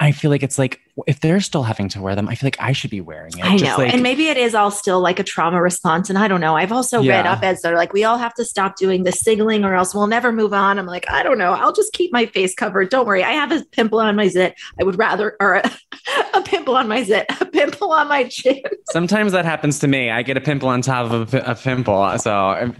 I 0.00 0.10
feel 0.10 0.30
like 0.32 0.42
it's 0.42 0.58
like 0.58 0.80
if 1.06 1.20
they're 1.20 1.40
still 1.40 1.62
having 1.62 1.88
to 1.88 2.02
wear 2.02 2.14
them, 2.14 2.28
I 2.28 2.34
feel 2.34 2.46
like 2.46 2.60
I 2.60 2.72
should 2.72 2.90
be 2.90 3.00
wearing 3.00 3.32
it. 3.38 3.44
I 3.44 3.56
Just 3.56 3.64
know. 3.78 3.84
like- 3.84 3.94
and 3.94 4.02
maybe 4.02 4.28
it 4.28 4.36
is 4.36 4.54
all 4.54 4.70
still 4.70 5.00
like 5.00 5.18
a 5.18 5.22
trauma 5.22 5.60
response. 5.62 6.10
And 6.10 6.18
I 6.18 6.28
don't 6.28 6.40
know. 6.42 6.54
I've 6.54 6.70
also 6.72 6.98
read 6.98 7.06
Yeah. 7.24 7.32
up 7.32 7.42
as 7.42 7.62
they're 7.62 7.76
like, 7.76 7.94
we 7.94 8.04
all 8.04 8.18
have 8.18 8.34
to 8.34 8.44
stop 8.44 8.76
doing 8.76 9.04
the 9.04 9.12
signaling 9.12 9.64
or 9.64 9.74
else 9.74 9.94
we'll 9.94 10.06
never 10.06 10.32
move 10.32 10.52
on. 10.52 10.78
I'm 10.78 10.84
like, 10.86 11.10
I 11.10 11.22
don't 11.22 11.38
know. 11.38 11.52
I'll 11.52 11.72
just 11.72 11.94
keep 11.94 12.12
my 12.12 12.26
face 12.26 12.54
covered. 12.54 12.90
Don't 12.90 13.06
worry. 13.06 13.24
I 13.24 13.32
have 13.32 13.52
a 13.52 13.64
pimple 13.72 14.00
on 14.00 14.14
my 14.16 14.28
zit. 14.28 14.54
I 14.78 14.84
would 14.84 14.98
rather, 14.98 15.34
or 15.40 15.54
a, 15.54 15.70
a 16.34 16.42
pimple 16.42 16.76
on 16.76 16.88
my 16.88 17.02
zit, 17.02 17.24
a 17.40 17.46
pimple 17.46 17.90
on 17.92 18.08
my 18.08 18.24
chin. 18.24 18.60
sometimes 18.90 19.32
that 19.32 19.46
happens 19.46 19.78
to 19.78 19.88
me. 19.88 20.10
I 20.10 20.22
get 20.22 20.36
a 20.36 20.40
pimple 20.42 20.68
on 20.68 20.82
top 20.82 21.10
of 21.10 21.32
a, 21.32 21.38
a 21.38 21.54
pimple. 21.54 22.18
So 22.18 22.30
I 22.48 22.70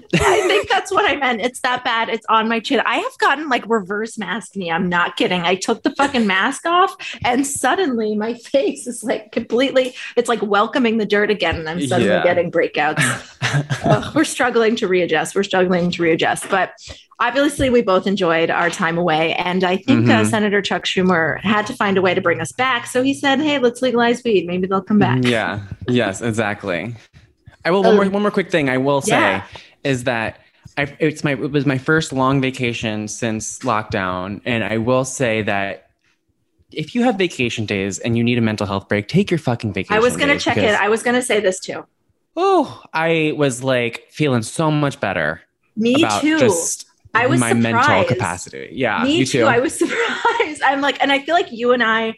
think 0.47 0.69
that's 0.69 0.93
what 0.93 1.11
I 1.11 1.17
meant. 1.17 1.41
It's 1.41 1.61
that 1.61 1.83
bad. 1.83 2.11
It's 2.11 2.27
on 2.29 2.47
my 2.49 2.61
chin. 2.61 2.81
I 2.85 2.97
have 2.99 3.19
gotten 3.19 3.49
like 3.49 3.65
reverse 3.69 4.19
mask 4.19 4.55
me. 4.57 4.71
I'm 4.71 4.91
not 4.91 5.17
kidding. 5.17 5.43
I 5.43 5.55
took 5.55 5.83
the 5.83 5.95
fucking 5.97 6.27
mask 6.27 6.67
off 6.67 6.95
and 7.25 7.47
suddenly 7.47 8.02
my 8.17 8.35
face 8.53 8.87
is 8.87 9.03
like 9.03 9.33
completely, 9.33 9.95
it's 10.17 10.29
like 10.29 10.43
welcoming 10.43 10.99
the 10.99 11.07
dirt 11.07 11.31
again. 11.31 11.57
And 11.57 11.69
I'm 11.69 11.81
suddenly 11.87 12.13
Yeah. 12.13 12.23
getting 12.23 12.51
breakouts. 12.51 14.15
We're 14.15 14.25
struggling 14.25 14.77
to 14.77 14.89
readjust. 14.89 15.35
We're 15.35 15.43
struggling 15.43 15.91
to 15.93 16.03
readjust. 16.03 16.49
But 16.51 16.73
obviously, 17.21 17.71
we 17.71 17.83
both 17.83 18.07
enjoyed 18.07 18.51
our 18.51 18.71
time 18.71 18.99
away. 18.99 19.35
And 19.35 19.65
I 19.65 19.77
think 19.77 20.09
uh, 20.09 20.23
Mhm. 20.23 20.27
Senator 20.31 20.63
Chuck 20.63 20.85
Schumer 20.85 21.41
had 21.41 21.67
to 21.69 21.75
find 21.75 21.97
a 21.97 22.03
way 22.03 22.15
to 22.15 22.21
bring 22.21 22.41
us 22.41 22.53
back. 22.53 22.87
So 22.87 23.03
he 23.03 23.15
said, 23.15 23.41
hey, 23.41 23.59
let's 23.59 23.83
legalize 23.83 24.23
weed. 24.25 24.47
Maybe 24.47 24.67
they'll 24.67 24.83
come 24.83 24.99
back. 24.99 25.25
Yeah. 25.25 25.61
Yes. 25.89 26.21
Exactly. 26.23 26.95
I 27.65 27.71
will. 27.71 27.83
One 27.83 27.97
more. 27.97 28.09
One 28.11 28.23
more 28.23 28.31
quick 28.31 28.51
thing. 28.51 28.69
I 28.69 28.79
will 28.79 29.01
say 29.03 29.13
Yeah. 29.17 29.45
is 29.85 30.05
that 30.05 30.39
I, 30.79 30.93
it's 30.99 31.23
my. 31.23 31.33
It 31.33 31.53
was 31.53 31.67
my 31.67 31.79
first 31.79 32.13
long 32.13 32.41
vacation 32.41 33.07
since 33.07 33.59
lockdown, 33.61 34.41
and 34.45 34.65
I 34.65 34.79
will 34.79 35.05
say 35.05 35.43
that 35.43 35.91
if 36.75 36.95
you 36.95 37.03
have 37.05 37.17
vacation 37.17 37.67
days 37.67 37.99
and 37.99 38.17
you 38.17 38.25
need 38.25 38.39
a 38.39 38.41
mental 38.41 38.67
health 38.67 38.89
break, 38.89 39.09
take 39.09 39.31
your 39.31 39.39
fucking 39.39 39.73
vacation. 39.73 39.95
I 39.97 40.01
was 40.01 40.17
going 40.17 40.29
to 40.29 40.35
days 40.35 40.45
check 40.45 40.57
it. 40.57 40.75
I 40.75 40.89
was 40.89 41.03
going 41.03 41.15
to 41.17 41.23
say 41.23 41.41
this 41.41 41.61
too. 41.61 41.85
oh, 42.37 42.83
I 42.93 43.35
was 43.37 43.63
like 43.63 44.07
feeling 44.11 44.43
so 44.43 44.71
much 44.71 44.99
better 45.01 45.43
Me 45.77 45.97
too. 46.21 46.39
just 46.39 46.87
I 47.15 47.27
was 47.27 47.39
my 47.41 47.53
mental 47.53 48.05
capacity. 48.05 48.71
Yeah, 48.73 49.03
Me 49.05 49.25
too. 49.25 49.41
too. 49.41 49.45
I 49.45 49.59
was 49.59 49.77
surprised. 49.79 50.63
I'm 50.63 50.81
like, 50.81 51.03
and 51.03 51.13
I 51.13 51.19
feel 51.19 51.35
like 51.35 51.53
you 51.53 51.73
and 51.73 51.83
I, 51.83 52.15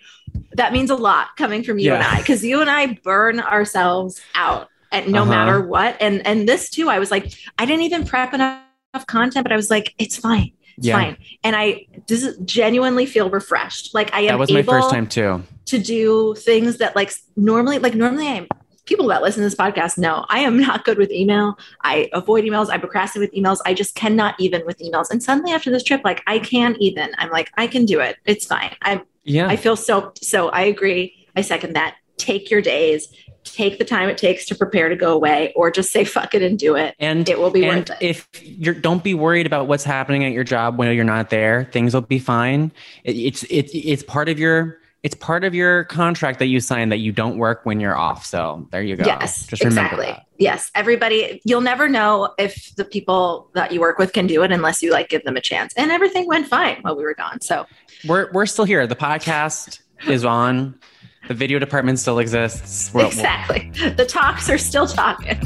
that 0.52 0.72
means 0.72 0.90
a 0.90 0.94
lot 0.94 1.36
coming 1.36 1.62
from 1.64 1.78
you 1.80 1.92
and 1.92 2.02
I, 2.02 2.18
because 2.18 2.44
you 2.44 2.60
and 2.60 2.70
I 2.70 2.98
burn 3.02 3.40
ourselves 3.40 4.20
out 4.36 4.68
at 4.92 5.08
no 5.08 5.22
Uh-huh. 5.22 5.30
matter 5.30 5.60
what. 5.66 5.96
And 6.00 6.24
and 6.26 6.48
this 6.48 6.70
too, 6.70 6.88
I 6.88 7.00
was 7.00 7.10
like, 7.10 7.32
I 7.58 7.66
didn't 7.66 7.82
even 7.82 8.04
prep 8.06 8.32
enough 8.34 8.60
content, 9.08 9.42
but 9.44 9.52
I 9.52 9.56
was 9.56 9.68
like, 9.70 9.94
it's 9.98 10.16
fine. 10.16 10.52
It's 10.76 10.86
Yeah. 10.86 10.94
fine. 10.96 11.16
And 11.42 11.54
I 11.56 11.86
just 12.06 12.44
genuinely 12.44 13.06
feel 13.06 13.30
refreshed. 13.30 13.94
Like 13.94 14.12
I 14.14 14.20
am 14.22 14.26
that 14.28 14.38
was 14.38 14.50
my 14.52 14.60
able 14.60 14.72
first 14.72 14.90
time 14.90 15.06
too. 15.06 15.42
to 15.66 15.78
do 15.78 16.34
things 16.36 16.78
that 16.78 16.94
like 16.96 17.12
normally, 17.36 17.78
like 17.78 17.94
normally 17.94 18.28
I'm 18.28 18.48
people 18.86 19.06
that 19.08 19.22
listen 19.22 19.42
to 19.42 19.46
this 19.48 19.54
podcast 19.54 19.96
know 19.96 20.26
I 20.28 20.40
am 20.40 20.58
not 20.60 20.84
good 20.84 20.98
with 20.98 21.10
email. 21.10 21.58
I 21.82 22.10
avoid 22.12 22.44
emails. 22.44 22.68
I 22.68 22.76
procrastinate 22.78 23.30
with 23.30 23.38
emails. 23.42 23.58
I 23.64 23.72
just 23.72 23.94
cannot 23.94 24.34
even 24.38 24.64
with 24.66 24.78
emails. 24.78 25.10
And 25.10 25.22
suddenly 25.22 25.52
after 25.52 25.70
this 25.70 25.82
trip, 25.82 26.02
like 26.04 26.22
I 26.26 26.38
can 26.38 26.76
even. 26.80 27.10
I'm 27.16 27.30
like, 27.30 27.50
I 27.56 27.66
can 27.66 27.86
do 27.86 28.00
it. 28.00 28.16
It's 28.26 28.44
fine. 28.44 28.74
I'm 28.82 29.02
Yeah. 29.24 29.48
I 29.48 29.56
feel 29.56 29.76
so 29.76 30.12
so 30.20 30.48
I 30.50 30.62
agree. 30.62 31.26
I 31.36 31.40
second 31.40 31.74
that. 31.74 31.96
Take 32.16 32.50
your 32.50 32.62
days, 32.62 33.08
take 33.44 33.78
the 33.78 33.84
time 33.84 34.08
it 34.08 34.18
takes 34.18 34.46
to 34.46 34.54
prepare 34.54 34.88
to 34.88 34.96
go 34.96 35.12
away, 35.12 35.52
or 35.54 35.70
just 35.70 35.92
say 35.92 36.04
fuck 36.04 36.34
it 36.34 36.42
and 36.42 36.58
do 36.58 36.76
it. 36.76 36.94
and 36.98 37.28
it 37.28 37.38
will 37.38 37.50
be 37.50 37.64
and 37.64 37.88
worth 37.88 38.00
it. 38.00 38.04
if 38.04 38.28
you're 38.42 38.74
don't 38.74 39.04
be 39.04 39.14
worried 39.14 39.46
about 39.46 39.66
what's 39.66 39.84
happening 39.84 40.24
at 40.24 40.32
your 40.32 40.44
job 40.44 40.78
when 40.78 40.94
you're 40.94 41.04
not 41.04 41.30
there 41.30 41.68
things 41.72 41.92
will 41.92 42.00
be 42.00 42.18
fine 42.18 42.72
it, 43.04 43.16
it's 43.16 43.44
it's 43.50 43.72
it's 43.74 44.02
part 44.02 44.28
of 44.28 44.38
your 44.38 44.78
it's 45.04 45.14
part 45.14 45.44
of 45.44 45.54
your 45.54 45.84
contract 45.84 46.38
that 46.38 46.46
you 46.46 46.60
sign 46.60 46.88
that 46.88 46.96
you 46.96 47.12
don't 47.12 47.36
work 47.36 47.60
when 47.64 47.78
you're 47.78 47.94
off. 47.94 48.24
So 48.24 48.66
there 48.72 48.82
you 48.82 48.96
go. 48.96 49.04
Yes, 49.04 49.46
just 49.46 49.62
exactly. 49.62 50.06
That. 50.06 50.24
Yes, 50.38 50.70
everybody. 50.74 51.42
You'll 51.44 51.60
never 51.60 51.90
know 51.90 52.32
if 52.38 52.74
the 52.76 52.86
people 52.86 53.50
that 53.52 53.70
you 53.70 53.80
work 53.80 53.98
with 53.98 54.14
can 54.14 54.26
do 54.26 54.42
it 54.42 54.50
unless 54.50 54.82
you 54.82 54.90
like 54.90 55.10
give 55.10 55.22
them 55.24 55.36
a 55.36 55.42
chance. 55.42 55.74
And 55.76 55.90
everything 55.92 56.26
went 56.26 56.48
fine 56.48 56.78
while 56.80 56.96
we 56.96 57.04
were 57.04 57.14
gone. 57.14 57.42
So 57.42 57.66
we're 58.08 58.32
we're 58.32 58.46
still 58.46 58.64
here. 58.64 58.86
The 58.86 58.96
podcast 58.96 59.80
is 60.08 60.24
on. 60.24 60.80
The 61.26 61.34
video 61.34 61.58
department 61.58 61.98
still 61.98 62.18
exists. 62.18 62.92
We're, 62.92 63.06
exactly. 63.06 63.70
the 63.96 64.04
talks 64.04 64.50
are 64.50 64.58
still 64.58 64.86
talking. 64.86 65.38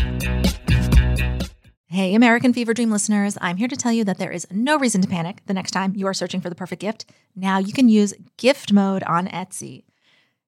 Hey, 1.86 2.14
American 2.14 2.52
Fever 2.52 2.74
Dream 2.74 2.90
listeners, 2.90 3.38
I'm 3.40 3.56
here 3.56 3.68
to 3.68 3.76
tell 3.76 3.92
you 3.92 4.04
that 4.04 4.18
there 4.18 4.30
is 4.30 4.46
no 4.50 4.76
reason 4.78 5.00
to 5.02 5.08
panic 5.08 5.40
the 5.46 5.54
next 5.54 5.70
time 5.70 5.94
you 5.94 6.06
are 6.06 6.14
searching 6.14 6.40
for 6.40 6.48
the 6.48 6.54
perfect 6.56 6.82
gift. 6.82 7.06
Now 7.36 7.58
you 7.58 7.72
can 7.72 7.88
use 7.88 8.12
gift 8.36 8.72
mode 8.72 9.02
on 9.04 9.28
Etsy. 9.28 9.84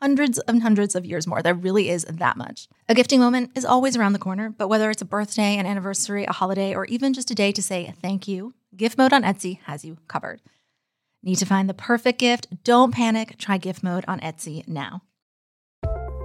hundreds 0.00 0.38
and 0.40 0.62
hundreds 0.62 0.94
of 0.94 1.04
years 1.04 1.26
more. 1.26 1.42
There 1.42 1.54
really 1.54 1.90
is 1.90 2.04
that 2.04 2.36
much. 2.36 2.68
A 2.88 2.94
gifting 2.94 3.20
moment 3.20 3.50
is 3.54 3.64
always 3.64 3.96
around 3.96 4.12
the 4.12 4.18
corner, 4.18 4.50
but 4.50 4.68
whether 4.68 4.90
it's 4.90 5.02
a 5.02 5.06
birthday, 5.06 5.56
an 5.56 5.66
anniversary, 5.66 6.24
a 6.24 6.32
holiday, 6.32 6.74
or 6.74 6.84
even 6.86 7.14
just 7.14 7.30
a 7.30 7.34
day 7.34 7.52
to 7.52 7.62
say 7.62 7.94
thank 8.00 8.28
you, 8.28 8.54
Gift 8.76 8.98
Mode 8.98 9.12
on 9.12 9.22
Etsy 9.22 9.60
has 9.64 9.84
you 9.84 9.98
covered. 10.08 10.40
Need 11.22 11.36
to 11.36 11.46
find 11.46 11.68
the 11.68 11.74
perfect 11.74 12.20
gift? 12.20 12.46
Don't 12.62 12.94
panic. 12.94 13.36
Try 13.38 13.58
Gift 13.58 13.82
Mode 13.82 14.04
on 14.06 14.20
Etsy 14.20 14.66
now. 14.68 15.02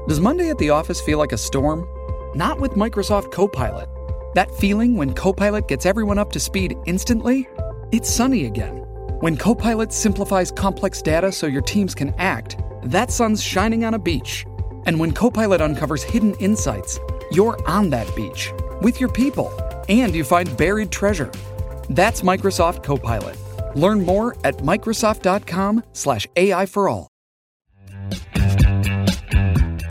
Does 0.07 0.19
Monday 0.19 0.49
at 0.49 0.57
the 0.57 0.69
office 0.69 1.01
feel 1.01 1.17
like 1.17 1.31
a 1.31 1.37
storm? 1.37 1.87
Not 2.35 2.59
with 2.59 2.73
Microsoft 2.73 3.31
Copilot. 3.31 3.89
That 4.35 4.53
feeling 4.55 4.95
when 4.97 5.13
Copilot 5.13 5.67
gets 5.67 5.85
everyone 5.85 6.19
up 6.19 6.31
to 6.33 6.39
speed 6.39 6.75
instantly? 6.85 7.47
It's 7.91 8.09
sunny 8.09 8.45
again. 8.45 8.77
When 9.19 9.37
Copilot 9.37 9.93
simplifies 9.93 10.51
complex 10.51 11.01
data 11.01 11.31
so 11.31 11.47
your 11.47 11.61
teams 11.61 11.95
can 11.95 12.13
act, 12.17 12.57
that 12.85 13.11
sun's 13.11 13.41
shining 13.41 13.85
on 13.85 13.93
a 13.93 13.99
beach. 13.99 14.45
And 14.85 14.99
when 14.99 15.11
Copilot 15.11 15.61
uncovers 15.61 16.03
hidden 16.03 16.33
insights, 16.35 16.99
you're 17.31 17.57
on 17.67 17.89
that 17.91 18.13
beach 18.15 18.51
with 18.81 18.99
your 18.99 19.09
people 19.09 19.51
and 19.89 20.15
you 20.15 20.23
find 20.23 20.55
buried 20.57 20.91
treasure. 20.91 21.31
That's 21.89 22.21
Microsoft 22.21 22.83
Copilot. 22.83 23.37
Learn 23.75 24.05
more 24.05 24.35
at 24.43 24.57
Microsoft.com/slash 24.57 26.27
AI 26.35 26.65
for 26.65 26.89
all. 26.89 27.07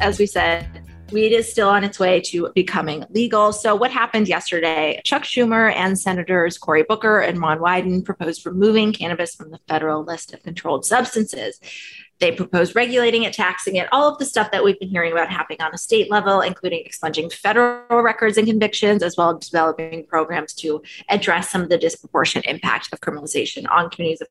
As 0.01 0.19
we 0.19 0.27
said, 0.27 0.83
weed 1.13 1.33
is 1.33 1.51
still 1.51 1.69
on 1.69 1.85
its 1.85 1.99
way 1.99 2.21
to 2.21 2.51
becoming 2.55 3.05
legal. 3.11 3.53
So, 3.53 3.75
what 3.75 3.91
happened 3.91 4.27
yesterday? 4.27 5.01
Chuck 5.05 5.23
Schumer 5.23 5.73
and 5.73 5.99
Senators 5.99 6.59
Cory 6.59 6.83
Booker 6.83 7.21
and 7.21 7.39
Ron 7.39 7.59
Wyden 7.59 8.05
proposed 8.05 8.45
removing 8.45 8.93
cannabis 8.93 9.35
from 9.35 9.51
the 9.51 9.61
federal 9.69 10.03
list 10.03 10.33
of 10.35 10.43
controlled 10.43 10.85
substances. 10.85 11.61
They 12.23 12.31
proposed 12.31 12.77
regulating 12.77 13.25
it, 13.25 13.33
taxing 13.33 13.75
it, 13.75 13.89
all 13.91 14.09
of 14.09 14.17
the 14.19 14.25
stuff 14.25 14.53
that 14.53 14.63
we've 14.63 14.79
been 14.79 14.91
hearing 14.91 15.11
about 15.11 15.29
happening 15.29 15.61
on 15.61 15.75
a 15.75 15.77
state 15.77 16.09
level, 16.09 16.41
including 16.41 16.79
expunging 16.87 17.29
federal 17.31 18.01
records 18.01 18.39
and 18.39 18.47
convictions, 18.47 19.03
as 19.03 19.17
well 19.17 19.37
as 19.37 19.49
developing 19.49 20.07
programs 20.07 20.53
to 20.55 20.81
address 21.09 21.51
some 21.51 21.63
of 21.63 21.69
the 21.69 21.77
disproportionate 21.77 22.47
impact 22.47 22.91
of 22.93 23.01
criminalization 23.01 23.69
on 23.69 23.91
communities 23.91 24.21
of 24.21 24.29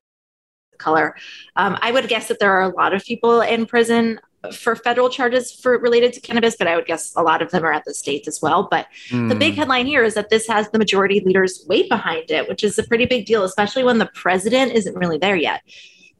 color. 0.77 1.17
Um, 1.57 1.77
I 1.81 1.91
would 1.91 2.07
guess 2.07 2.29
that 2.29 2.39
there 2.39 2.53
are 2.53 2.61
a 2.61 2.73
lot 2.73 2.93
of 2.93 3.03
people 3.03 3.41
in 3.41 3.65
prison 3.65 4.21
for 4.53 4.77
federal 4.77 5.09
charges 5.09 5.51
for 5.51 5.77
related 5.77 6.13
to 6.13 6.21
cannabis, 6.21 6.55
but 6.55 6.67
I 6.67 6.77
would 6.77 6.85
guess 6.85 7.13
a 7.17 7.21
lot 7.21 7.41
of 7.41 7.51
them 7.51 7.65
are 7.65 7.73
at 7.73 7.83
the 7.83 7.93
states 7.93 8.25
as 8.25 8.41
well. 8.41 8.69
But 8.71 8.87
mm. 9.09 9.27
the 9.27 9.35
big 9.35 9.55
hmm. 9.55 9.59
headline 9.59 9.85
here 9.85 10.05
is 10.05 10.13
that 10.13 10.29
this 10.29 10.47
has 10.47 10.69
the 10.69 10.79
majority 10.79 11.19
leader's 11.19 11.65
weight 11.67 11.89
behind 11.89 12.31
it, 12.31 12.47
which 12.47 12.63
is 12.63 12.79
a 12.79 12.83
pretty 12.83 13.05
big 13.05 13.25
deal, 13.25 13.43
especially 13.43 13.83
when 13.83 13.97
the 13.97 14.09
president 14.15 14.71
isn't 14.71 14.95
really 14.95 15.17
there 15.17 15.35
yet. 15.35 15.61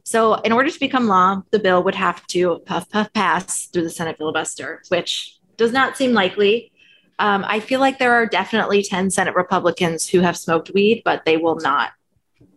So, 0.04 0.34
in 0.34 0.52
order 0.52 0.70
to 0.70 0.80
become 0.80 1.06
law, 1.06 1.42
the 1.50 1.58
bill 1.58 1.82
would 1.84 1.94
have 1.94 2.26
to 2.28 2.60
puff 2.66 2.88
puff 2.88 3.12
pass 3.12 3.66
through 3.66 3.84
the 3.84 3.90
Senate 3.90 4.18
filibuster, 4.18 4.82
which 4.88 5.38
does 5.56 5.72
not 5.72 5.96
seem 5.96 6.12
likely. 6.12 6.72
Um, 7.18 7.44
I 7.46 7.60
feel 7.60 7.78
like 7.78 7.98
there 7.98 8.12
are 8.12 8.26
definitely 8.26 8.82
10 8.82 9.10
Senate 9.10 9.36
Republicans 9.36 10.08
who 10.08 10.20
have 10.20 10.36
smoked 10.36 10.72
weed, 10.74 11.02
but 11.04 11.24
they 11.24 11.36
will 11.36 11.56
not. 11.56 11.92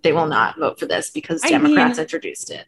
They 0.02 0.12
will 0.12 0.28
not 0.28 0.58
vote 0.58 0.80
for 0.80 0.86
this 0.86 1.10
because 1.10 1.44
I 1.44 1.50
Democrats 1.50 1.98
mean, 1.98 2.04
introduced 2.04 2.52
it. 2.52 2.66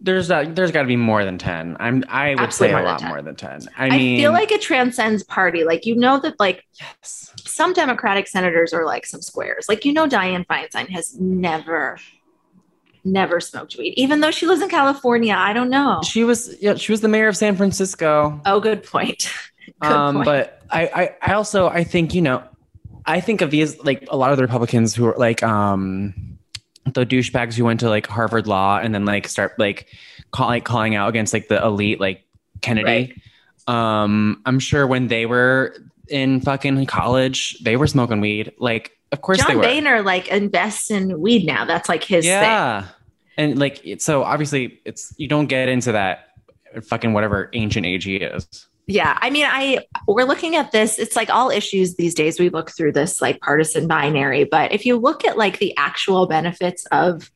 There's 0.00 0.30
a, 0.30 0.50
there's 0.50 0.70
got 0.72 0.82
to 0.82 0.88
be 0.88 0.96
more 0.96 1.24
than 1.24 1.38
10. 1.38 1.76
I'm 1.80 2.04
I 2.08 2.30
would 2.30 2.40
Absolutely 2.40 2.76
say 2.76 2.82
a 2.82 2.84
lot 2.84 3.02
more 3.02 3.20
than 3.20 3.34
10. 3.34 3.68
I, 3.76 3.86
I 3.86 3.90
mean, 3.90 4.18
feel 4.18 4.32
like 4.32 4.52
it 4.52 4.62
transcends 4.62 5.22
party. 5.24 5.64
Like 5.64 5.86
you 5.86 5.96
know 5.96 6.18
that 6.20 6.38
like 6.38 6.64
yes. 6.78 7.32
some 7.44 7.72
Democratic 7.72 8.28
senators 8.28 8.72
are 8.72 8.84
like 8.84 9.06
some 9.06 9.22
squares. 9.22 9.66
Like 9.68 9.84
you 9.84 9.92
know 9.92 10.06
Dianne 10.06 10.46
Feinstein 10.46 10.88
has 10.90 11.18
never 11.18 11.98
never 13.04 13.40
smoked 13.40 13.76
weed, 13.76 13.94
even 13.96 14.20
though 14.20 14.30
she 14.30 14.46
lives 14.46 14.62
in 14.62 14.68
California. 14.68 15.34
I 15.34 15.52
don't 15.52 15.70
know. 15.70 16.00
She 16.04 16.24
was, 16.24 16.54
yeah, 16.60 16.74
she 16.74 16.92
was 16.92 17.00
the 17.00 17.08
mayor 17.08 17.28
of 17.28 17.36
San 17.36 17.56
Francisco. 17.56 18.40
Oh, 18.46 18.60
good 18.60 18.82
point. 18.82 19.30
good 19.80 19.92
um, 19.92 20.16
point. 20.16 20.24
But 20.24 20.62
I, 20.70 20.86
I, 20.86 21.16
I 21.22 21.32
also, 21.34 21.68
I 21.68 21.84
think, 21.84 22.14
you 22.14 22.22
know, 22.22 22.42
I 23.06 23.20
think 23.20 23.40
of 23.40 23.50
these 23.50 23.78
like 23.84 24.06
a 24.10 24.16
lot 24.16 24.30
of 24.32 24.36
the 24.36 24.42
Republicans 24.42 24.94
who 24.94 25.06
are 25.06 25.16
like, 25.16 25.42
um, 25.42 26.38
the 26.84 27.04
douchebags 27.04 27.54
who 27.54 27.64
went 27.64 27.80
to 27.80 27.88
like 27.88 28.06
Harvard 28.06 28.46
Law 28.46 28.78
and 28.78 28.94
then 28.94 29.04
like 29.04 29.28
start 29.28 29.58
like, 29.58 29.86
call, 30.30 30.48
like 30.48 30.64
calling 30.64 30.94
out 30.94 31.08
against 31.08 31.32
like 31.32 31.48
the 31.48 31.62
elite, 31.62 32.00
like 32.00 32.24
Kennedy. 32.60 33.14
Right. 33.66 33.92
Um, 34.02 34.42
I'm 34.46 34.58
sure 34.58 34.86
when 34.86 35.08
they 35.08 35.26
were 35.26 35.76
in 36.08 36.40
fucking 36.40 36.86
college, 36.86 37.58
they 37.62 37.76
were 37.76 37.86
smoking 37.86 38.20
weed. 38.20 38.52
Like, 38.58 38.97
of 39.12 39.20
course, 39.20 39.38
John 39.38 39.48
they 39.48 39.56
were. 39.56 39.62
Boehner 39.62 40.02
like 40.02 40.28
invests 40.28 40.90
in 40.90 41.20
weed 41.20 41.46
now. 41.46 41.64
That's 41.64 41.88
like 41.88 42.04
his 42.04 42.24
thing. 42.24 42.32
yeah. 42.32 42.82
Thing. 42.82 42.90
And 43.38 43.58
like, 43.58 43.84
so 43.98 44.24
obviously, 44.24 44.80
it's 44.84 45.14
you 45.16 45.28
don't 45.28 45.46
get 45.46 45.68
into 45.68 45.92
that 45.92 46.28
fucking 46.82 47.12
whatever 47.12 47.50
ancient 47.52 47.86
age 47.86 48.04
he 48.04 48.16
is. 48.16 48.68
Yeah, 48.90 49.18
I 49.20 49.28
mean, 49.28 49.44
I 49.46 49.84
we're 50.06 50.24
looking 50.24 50.56
at 50.56 50.72
this. 50.72 50.98
It's 50.98 51.14
like 51.14 51.28
all 51.28 51.50
issues 51.50 51.96
these 51.96 52.14
days. 52.14 52.40
We 52.40 52.48
look 52.48 52.70
through 52.70 52.92
this 52.92 53.20
like 53.20 53.40
partisan 53.40 53.86
binary, 53.86 54.44
but 54.44 54.72
if 54.72 54.86
you 54.86 54.96
look 54.96 55.26
at 55.26 55.36
like 55.36 55.58
the 55.58 55.76
actual 55.76 56.26
benefits 56.26 56.86
of 56.86 57.30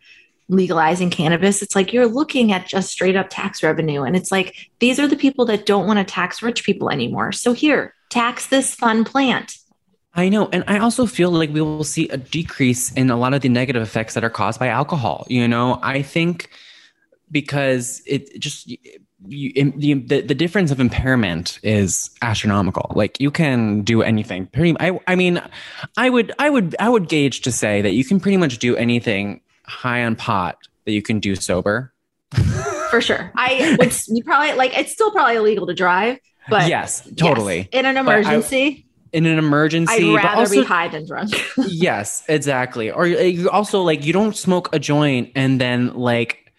legalizing 0.48 1.10
cannabis, 1.10 1.62
it's 1.62 1.76
like 1.76 1.92
you're 1.92 2.06
looking 2.06 2.52
at 2.52 2.66
just 2.66 2.90
straight 2.90 3.16
up 3.16 3.28
tax 3.30 3.62
revenue. 3.62 4.02
And 4.02 4.16
it's 4.16 4.32
like 4.32 4.70
these 4.78 4.98
are 4.98 5.06
the 5.06 5.16
people 5.16 5.44
that 5.44 5.66
don't 5.66 5.86
want 5.86 5.98
to 5.98 6.04
tax 6.04 6.42
rich 6.42 6.64
people 6.64 6.90
anymore. 6.90 7.32
So 7.32 7.52
here, 7.52 7.94
tax 8.08 8.46
this 8.46 8.74
fun 8.74 9.04
plant. 9.04 9.56
I 10.14 10.28
know. 10.28 10.48
And 10.52 10.64
I 10.66 10.78
also 10.78 11.06
feel 11.06 11.30
like 11.30 11.50
we 11.50 11.60
will 11.60 11.84
see 11.84 12.08
a 12.08 12.16
decrease 12.16 12.92
in 12.92 13.10
a 13.10 13.16
lot 13.16 13.34
of 13.34 13.40
the 13.40 13.48
negative 13.48 13.82
effects 13.82 14.14
that 14.14 14.24
are 14.24 14.30
caused 14.30 14.60
by 14.60 14.68
alcohol. 14.68 15.26
You 15.28 15.48
know, 15.48 15.78
I 15.82 16.02
think 16.02 16.50
because 17.30 18.02
it 18.06 18.38
just, 18.38 18.70
you, 19.26 19.72
the, 19.76 20.20
the 20.20 20.34
difference 20.34 20.70
of 20.70 20.80
impairment 20.80 21.58
is 21.62 22.10
astronomical. 22.20 22.92
Like 22.94 23.18
you 23.20 23.30
can 23.30 23.82
do 23.82 24.02
anything. 24.02 24.46
Pretty, 24.46 24.76
I, 24.80 24.98
I 25.06 25.14
mean, 25.14 25.40
I 25.96 26.10
would, 26.10 26.32
I 26.38 26.50
would, 26.50 26.76
I 26.78 26.88
would 26.88 27.08
gauge 27.08 27.40
to 27.42 27.52
say 27.52 27.80
that 27.80 27.92
you 27.92 28.04
can 28.04 28.20
pretty 28.20 28.36
much 28.36 28.58
do 28.58 28.76
anything 28.76 29.40
high 29.64 30.04
on 30.04 30.16
pot 30.16 30.58
that 30.84 30.92
you 30.92 31.00
can 31.00 31.20
do 31.20 31.36
sober. 31.36 31.92
For 32.90 33.00
sure, 33.00 33.32
I 33.34 33.76
would. 33.78 33.94
You 34.08 34.22
probably 34.22 34.54
like. 34.54 34.76
It's 34.76 34.92
still 34.92 35.10
probably 35.12 35.36
illegal 35.36 35.66
to 35.66 35.72
drive, 35.72 36.18
but 36.50 36.68
yes, 36.68 37.08
totally. 37.16 37.58
Yes, 37.58 37.68
in 37.72 37.86
an 37.86 37.96
emergency 37.96 38.86
in 39.12 39.26
an 39.26 39.38
emergency. 39.38 40.14
I'd 40.14 40.24
rather 40.24 40.40
also, 40.40 40.60
be 40.60 40.64
high 40.64 40.88
than 40.88 41.06
drunk. 41.06 41.32
yes, 41.56 42.24
exactly. 42.28 42.90
Or 42.90 43.06
you 43.06 43.50
also 43.50 43.82
like 43.82 44.04
you 44.04 44.12
don't 44.12 44.36
smoke 44.36 44.74
a 44.74 44.78
joint 44.78 45.32
and 45.34 45.60
then 45.60 45.94
like 45.94 46.52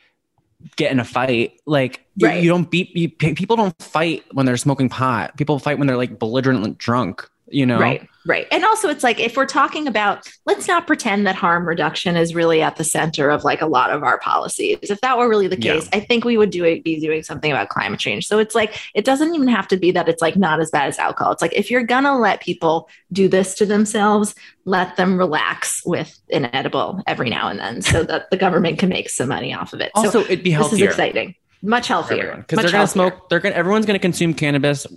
get 0.75 0.91
in 0.91 0.99
a 0.99 1.05
fight. 1.05 1.59
Like 1.65 2.05
right. 2.21 2.35
you, 2.37 2.43
you, 2.43 2.49
don't 2.49 2.69
beat 2.69 2.95
you, 2.95 3.09
people 3.09 3.55
don't 3.55 3.77
fight 3.81 4.23
when 4.31 4.45
they're 4.45 4.57
smoking 4.57 4.89
pot. 4.89 5.35
People 5.37 5.59
fight 5.59 5.77
when 5.77 5.87
they're 5.87 5.97
like 5.97 6.19
belligerent 6.19 6.77
drunk. 6.77 7.27
You 7.47 7.65
know, 7.65 7.79
right? 7.79 8.07
Right. 8.25 8.47
And 8.51 8.63
also, 8.63 8.87
it's 8.87 9.03
like 9.03 9.19
if 9.19 9.35
we're 9.35 9.45
talking 9.45 9.85
about, 9.85 10.29
let's 10.45 10.67
not 10.67 10.87
pretend 10.87 11.27
that 11.27 11.35
harm 11.35 11.67
reduction 11.67 12.15
is 12.15 12.33
really 12.33 12.61
at 12.61 12.77
the 12.77 12.83
center 12.85 13.29
of 13.29 13.43
like 13.43 13.61
a 13.61 13.65
lot 13.65 13.89
of 13.91 14.01
our 14.01 14.17
policies. 14.19 14.77
If 14.81 15.01
that 15.01 15.17
were 15.17 15.27
really 15.27 15.47
the 15.47 15.57
case, 15.57 15.89
yeah. 15.91 15.97
I 15.97 15.99
think 15.99 16.23
we 16.23 16.37
would 16.37 16.49
do 16.49 16.63
it, 16.63 16.85
be 16.85 16.99
doing 16.99 17.23
something 17.23 17.51
about 17.51 17.67
climate 17.67 17.99
change. 17.99 18.25
So 18.27 18.39
it's 18.39 18.55
like, 18.55 18.79
it 18.93 19.03
doesn't 19.03 19.35
even 19.35 19.49
have 19.49 19.67
to 19.67 19.77
be 19.77 19.91
that 19.91 20.07
it's 20.07 20.21
like 20.21 20.37
not 20.37 20.61
as 20.61 20.71
bad 20.71 20.87
as 20.87 20.97
alcohol. 20.99 21.33
It's 21.33 21.41
like, 21.41 21.53
if 21.53 21.69
you're 21.69 21.83
going 21.83 22.05
to 22.05 22.15
let 22.15 22.41
people 22.41 22.87
do 23.11 23.27
this 23.27 23.55
to 23.55 23.65
themselves, 23.65 24.35
let 24.63 24.95
them 24.95 25.17
relax 25.17 25.81
with 25.85 26.17
an 26.31 26.45
edible 26.53 27.03
every 27.05 27.29
now 27.29 27.49
and 27.49 27.59
then 27.59 27.81
so 27.81 28.03
that 28.03 28.31
the 28.31 28.37
government 28.37 28.79
can 28.79 28.87
make 28.87 29.09
some 29.09 29.27
money 29.27 29.53
off 29.53 29.73
of 29.73 29.81
it. 29.81 29.91
Also, 29.95 30.09
so 30.09 30.19
it'd 30.21 30.43
be 30.43 30.51
healthier. 30.51 30.87
This 30.87 30.93
is 30.93 30.99
exciting. 30.99 31.35
Much 31.61 31.87
healthier. 31.87 32.37
Because 32.37 32.63
they're 32.63 32.71
going 32.71 32.85
to 32.85 32.91
smoke, 32.91 33.29
they're 33.29 33.39
going 33.41 33.51
to, 33.51 33.57
everyone's 33.57 33.85
going 33.85 33.95
to 33.95 34.01
consume 34.01 34.33
cannabis 34.33 34.87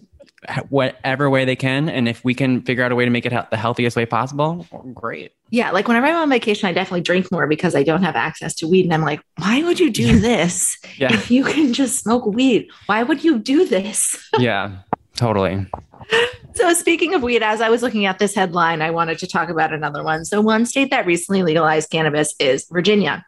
whatever 0.69 1.29
way 1.31 1.45
they 1.45 1.57
can. 1.57 1.89
And 1.89 2.09
if 2.09 2.25
we 2.25 2.35
can 2.35 2.63
figure 2.63 2.85
out 2.85 2.93
a 2.93 2.95
way 2.95 3.05
to 3.05 3.11
make 3.11 3.27
it 3.27 3.51
the 3.51 3.57
healthiest 3.57 3.97
way 3.97 4.07
possible, 4.07 4.67
great. 4.95 5.33
Yeah. 5.51 5.71
Like 5.71 5.89
whenever 5.89 6.07
I'm 6.07 6.17
on 6.17 6.31
vacation, 6.31 6.69
I 6.69 6.73
definitely 6.73 7.03
drink 7.03 7.31
more 7.31 7.47
because 7.47 7.75
I 7.75 7.83
don't 7.83 8.03
have 8.03 8.17
access 8.17 8.55
to 8.57 8.69
weed. 8.69 8.85
And 8.85 8.95
I'm 8.95 9.03
like, 9.03 9.21
why 9.39 9.63
would 9.63 9.79
you 9.79 9.91
do 9.91 10.19
this 10.21 10.79
yeah. 10.99 11.13
if 11.13 11.31
you 11.31 11.45
can 11.45 11.73
just 11.73 12.01
smoke 12.01 12.27
weed? 12.27 12.69
Why 12.87 13.03
would 13.03 13.25
you 13.25 13.39
do 13.39 13.67
this? 13.67 14.17
yeah, 14.39 14.79
totally. 15.15 15.67
So, 16.55 16.73
speaking 16.73 17.15
of 17.15 17.23
weed, 17.23 17.43
as 17.43 17.61
I 17.61 17.69
was 17.69 17.83
looking 17.83 18.07
at 18.07 18.19
this 18.19 18.35
headline, 18.35 18.81
I 18.81 18.91
wanted 18.91 19.19
to 19.19 19.27
talk 19.27 19.49
about 19.49 19.73
another 19.73 20.03
one. 20.03 20.25
So, 20.25 20.41
one 20.41 20.65
state 20.65 20.91
that 20.91 21.05
recently 21.05 21.43
legalized 21.43 21.91
cannabis 21.91 22.35
is 22.39 22.67
Virginia. 22.71 23.27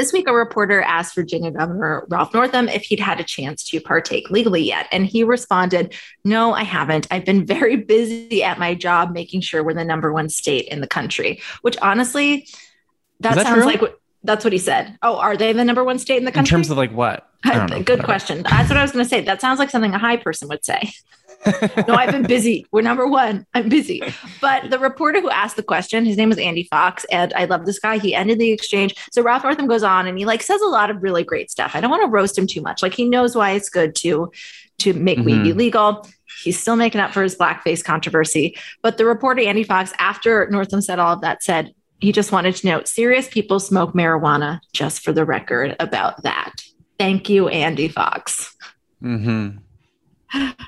This 0.00 0.14
week, 0.14 0.26
a 0.28 0.32
reporter 0.32 0.80
asked 0.80 1.14
Virginia 1.14 1.50
Governor 1.50 2.06
Ralph 2.08 2.32
Northam 2.32 2.70
if 2.70 2.84
he'd 2.84 3.00
had 3.00 3.20
a 3.20 3.22
chance 3.22 3.62
to 3.64 3.82
partake 3.82 4.30
legally 4.30 4.62
yet. 4.62 4.88
And 4.92 5.04
he 5.04 5.24
responded, 5.24 5.94
No, 6.24 6.54
I 6.54 6.62
haven't. 6.62 7.06
I've 7.10 7.26
been 7.26 7.44
very 7.44 7.76
busy 7.76 8.42
at 8.42 8.58
my 8.58 8.74
job 8.74 9.12
making 9.12 9.42
sure 9.42 9.62
we're 9.62 9.74
the 9.74 9.84
number 9.84 10.10
one 10.10 10.30
state 10.30 10.68
in 10.68 10.80
the 10.80 10.86
country, 10.86 11.42
which 11.60 11.76
honestly, 11.82 12.48
that, 13.20 13.34
that 13.34 13.44
sounds 13.44 13.58
true? 13.58 13.66
like 13.66 13.82
that's 14.22 14.42
what 14.42 14.54
he 14.54 14.58
said. 14.58 14.96
Oh, 15.02 15.18
are 15.18 15.36
they 15.36 15.52
the 15.52 15.66
number 15.66 15.84
one 15.84 15.98
state 15.98 16.16
in 16.16 16.24
the 16.24 16.32
country? 16.32 16.48
In 16.48 16.60
terms 16.60 16.70
of 16.70 16.78
like 16.78 16.92
what? 16.92 17.28
Good 17.84 18.02
question. 18.02 18.42
That's 18.42 18.70
what 18.70 18.78
I 18.78 18.82
was 18.82 18.92
going 18.92 19.04
to 19.04 19.08
say. 19.08 19.20
That 19.20 19.42
sounds 19.42 19.58
like 19.58 19.68
something 19.68 19.92
a 19.92 19.98
high 19.98 20.16
person 20.16 20.48
would 20.48 20.64
say. 20.64 20.94
no, 21.88 21.94
I've 21.94 22.12
been 22.12 22.26
busy. 22.26 22.66
We're 22.70 22.82
number 22.82 23.06
one. 23.06 23.46
I'm 23.54 23.68
busy. 23.68 24.02
But 24.40 24.70
the 24.70 24.78
reporter 24.78 25.20
who 25.20 25.30
asked 25.30 25.56
the 25.56 25.62
question, 25.62 26.04
his 26.04 26.16
name 26.16 26.28
was 26.28 26.38
Andy 26.38 26.64
Fox, 26.64 27.04
and 27.10 27.32
I 27.34 27.46
love 27.46 27.64
this 27.64 27.78
guy. 27.78 27.98
He 27.98 28.14
ended 28.14 28.38
the 28.38 28.50
exchange. 28.50 28.94
So 29.12 29.22
Ralph 29.22 29.44
Northam 29.44 29.66
goes 29.66 29.82
on 29.82 30.06
and 30.06 30.18
he 30.18 30.26
like 30.26 30.42
says 30.42 30.60
a 30.60 30.66
lot 30.66 30.90
of 30.90 31.02
really 31.02 31.24
great 31.24 31.50
stuff. 31.50 31.72
I 31.74 31.80
don't 31.80 31.90
want 31.90 32.02
to 32.02 32.10
roast 32.10 32.36
him 32.36 32.46
too 32.46 32.60
much. 32.60 32.82
Like 32.82 32.94
he 32.94 33.08
knows 33.08 33.34
why 33.34 33.52
it's 33.52 33.70
good 33.70 33.94
to 33.96 34.30
to 34.80 34.92
make 34.92 35.18
mm-hmm. 35.18 35.42
weed 35.44 35.50
illegal. 35.50 36.06
He's 36.42 36.58
still 36.58 36.76
making 36.76 37.00
up 37.00 37.12
for 37.12 37.22
his 37.22 37.36
blackface 37.36 37.84
controversy. 37.84 38.56
But 38.82 38.98
the 38.98 39.04
reporter 39.04 39.42
Andy 39.42 39.64
Fox, 39.64 39.92
after 39.98 40.48
Northam 40.50 40.80
said 40.80 40.98
all 40.98 41.14
of 41.14 41.20
that, 41.22 41.42
said 41.42 41.74
he 42.00 42.12
just 42.12 42.32
wanted 42.32 42.56
to 42.56 42.66
note 42.66 42.88
serious 42.88 43.28
people 43.28 43.60
smoke 43.60 43.92
marijuana. 43.92 44.60
Just 44.72 45.02
for 45.02 45.12
the 45.12 45.24
record 45.24 45.76
about 45.80 46.22
that. 46.22 46.52
Thank 46.98 47.30
you, 47.30 47.48
Andy 47.48 47.88
Fox. 47.88 48.54
Mm-hmm. 49.02 49.58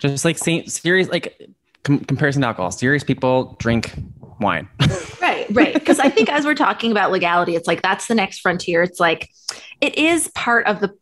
Just 0.01 0.25
like 0.25 0.39
serious, 0.39 1.09
like 1.09 1.51
com- 1.83 2.01
comparison 2.01 2.43
to 2.43 2.49
alcohol. 2.49 2.71
Serious 2.71 3.05
people 3.05 3.57
drink 3.59 3.95
wine. 4.41 4.69
right, 5.23 5.47
right. 5.51 5.75
Because 5.75 5.99
I 5.99 6.09
think 6.09 6.29
as 6.31 6.45
we're 6.45 6.55
talking 6.55 6.91
about 6.91 7.13
legality, 7.13 7.55
it's 7.55 7.67
like 7.67 7.83
that's 7.83 8.09
the 8.09 8.15
next 8.15 8.41
frontier. 8.41 8.83
It's 8.83 9.01
like 9.01 9.31
it 9.81 9.97
is 9.97 10.29
part 10.35 10.67
of 10.67 10.81
the. 10.81 10.95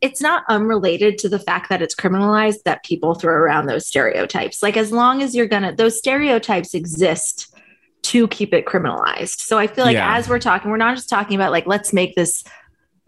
It's 0.00 0.22
not 0.22 0.44
unrelated 0.48 1.18
to 1.18 1.28
the 1.28 1.38
fact 1.38 1.68
that 1.68 1.82
it's 1.82 1.94
criminalized 1.94 2.62
that 2.64 2.82
people 2.84 3.14
throw 3.14 3.34
around 3.34 3.66
those 3.66 3.86
stereotypes. 3.86 4.62
Like 4.62 4.78
as 4.78 4.92
long 4.92 5.20
as 5.22 5.34
you're 5.34 5.46
gonna, 5.46 5.74
those 5.74 5.98
stereotypes 5.98 6.72
exist 6.72 7.54
to 8.02 8.26
keep 8.28 8.54
it 8.54 8.64
criminalized. 8.64 9.40
So 9.40 9.58
I 9.58 9.66
feel 9.66 9.84
like 9.84 9.94
yeah. 9.94 10.16
as 10.16 10.26
we're 10.26 10.38
talking, 10.38 10.70
we're 10.70 10.78
not 10.78 10.96
just 10.96 11.10
talking 11.10 11.36
about 11.36 11.52
like 11.52 11.66
let's 11.66 11.92
make 11.92 12.14
this 12.14 12.44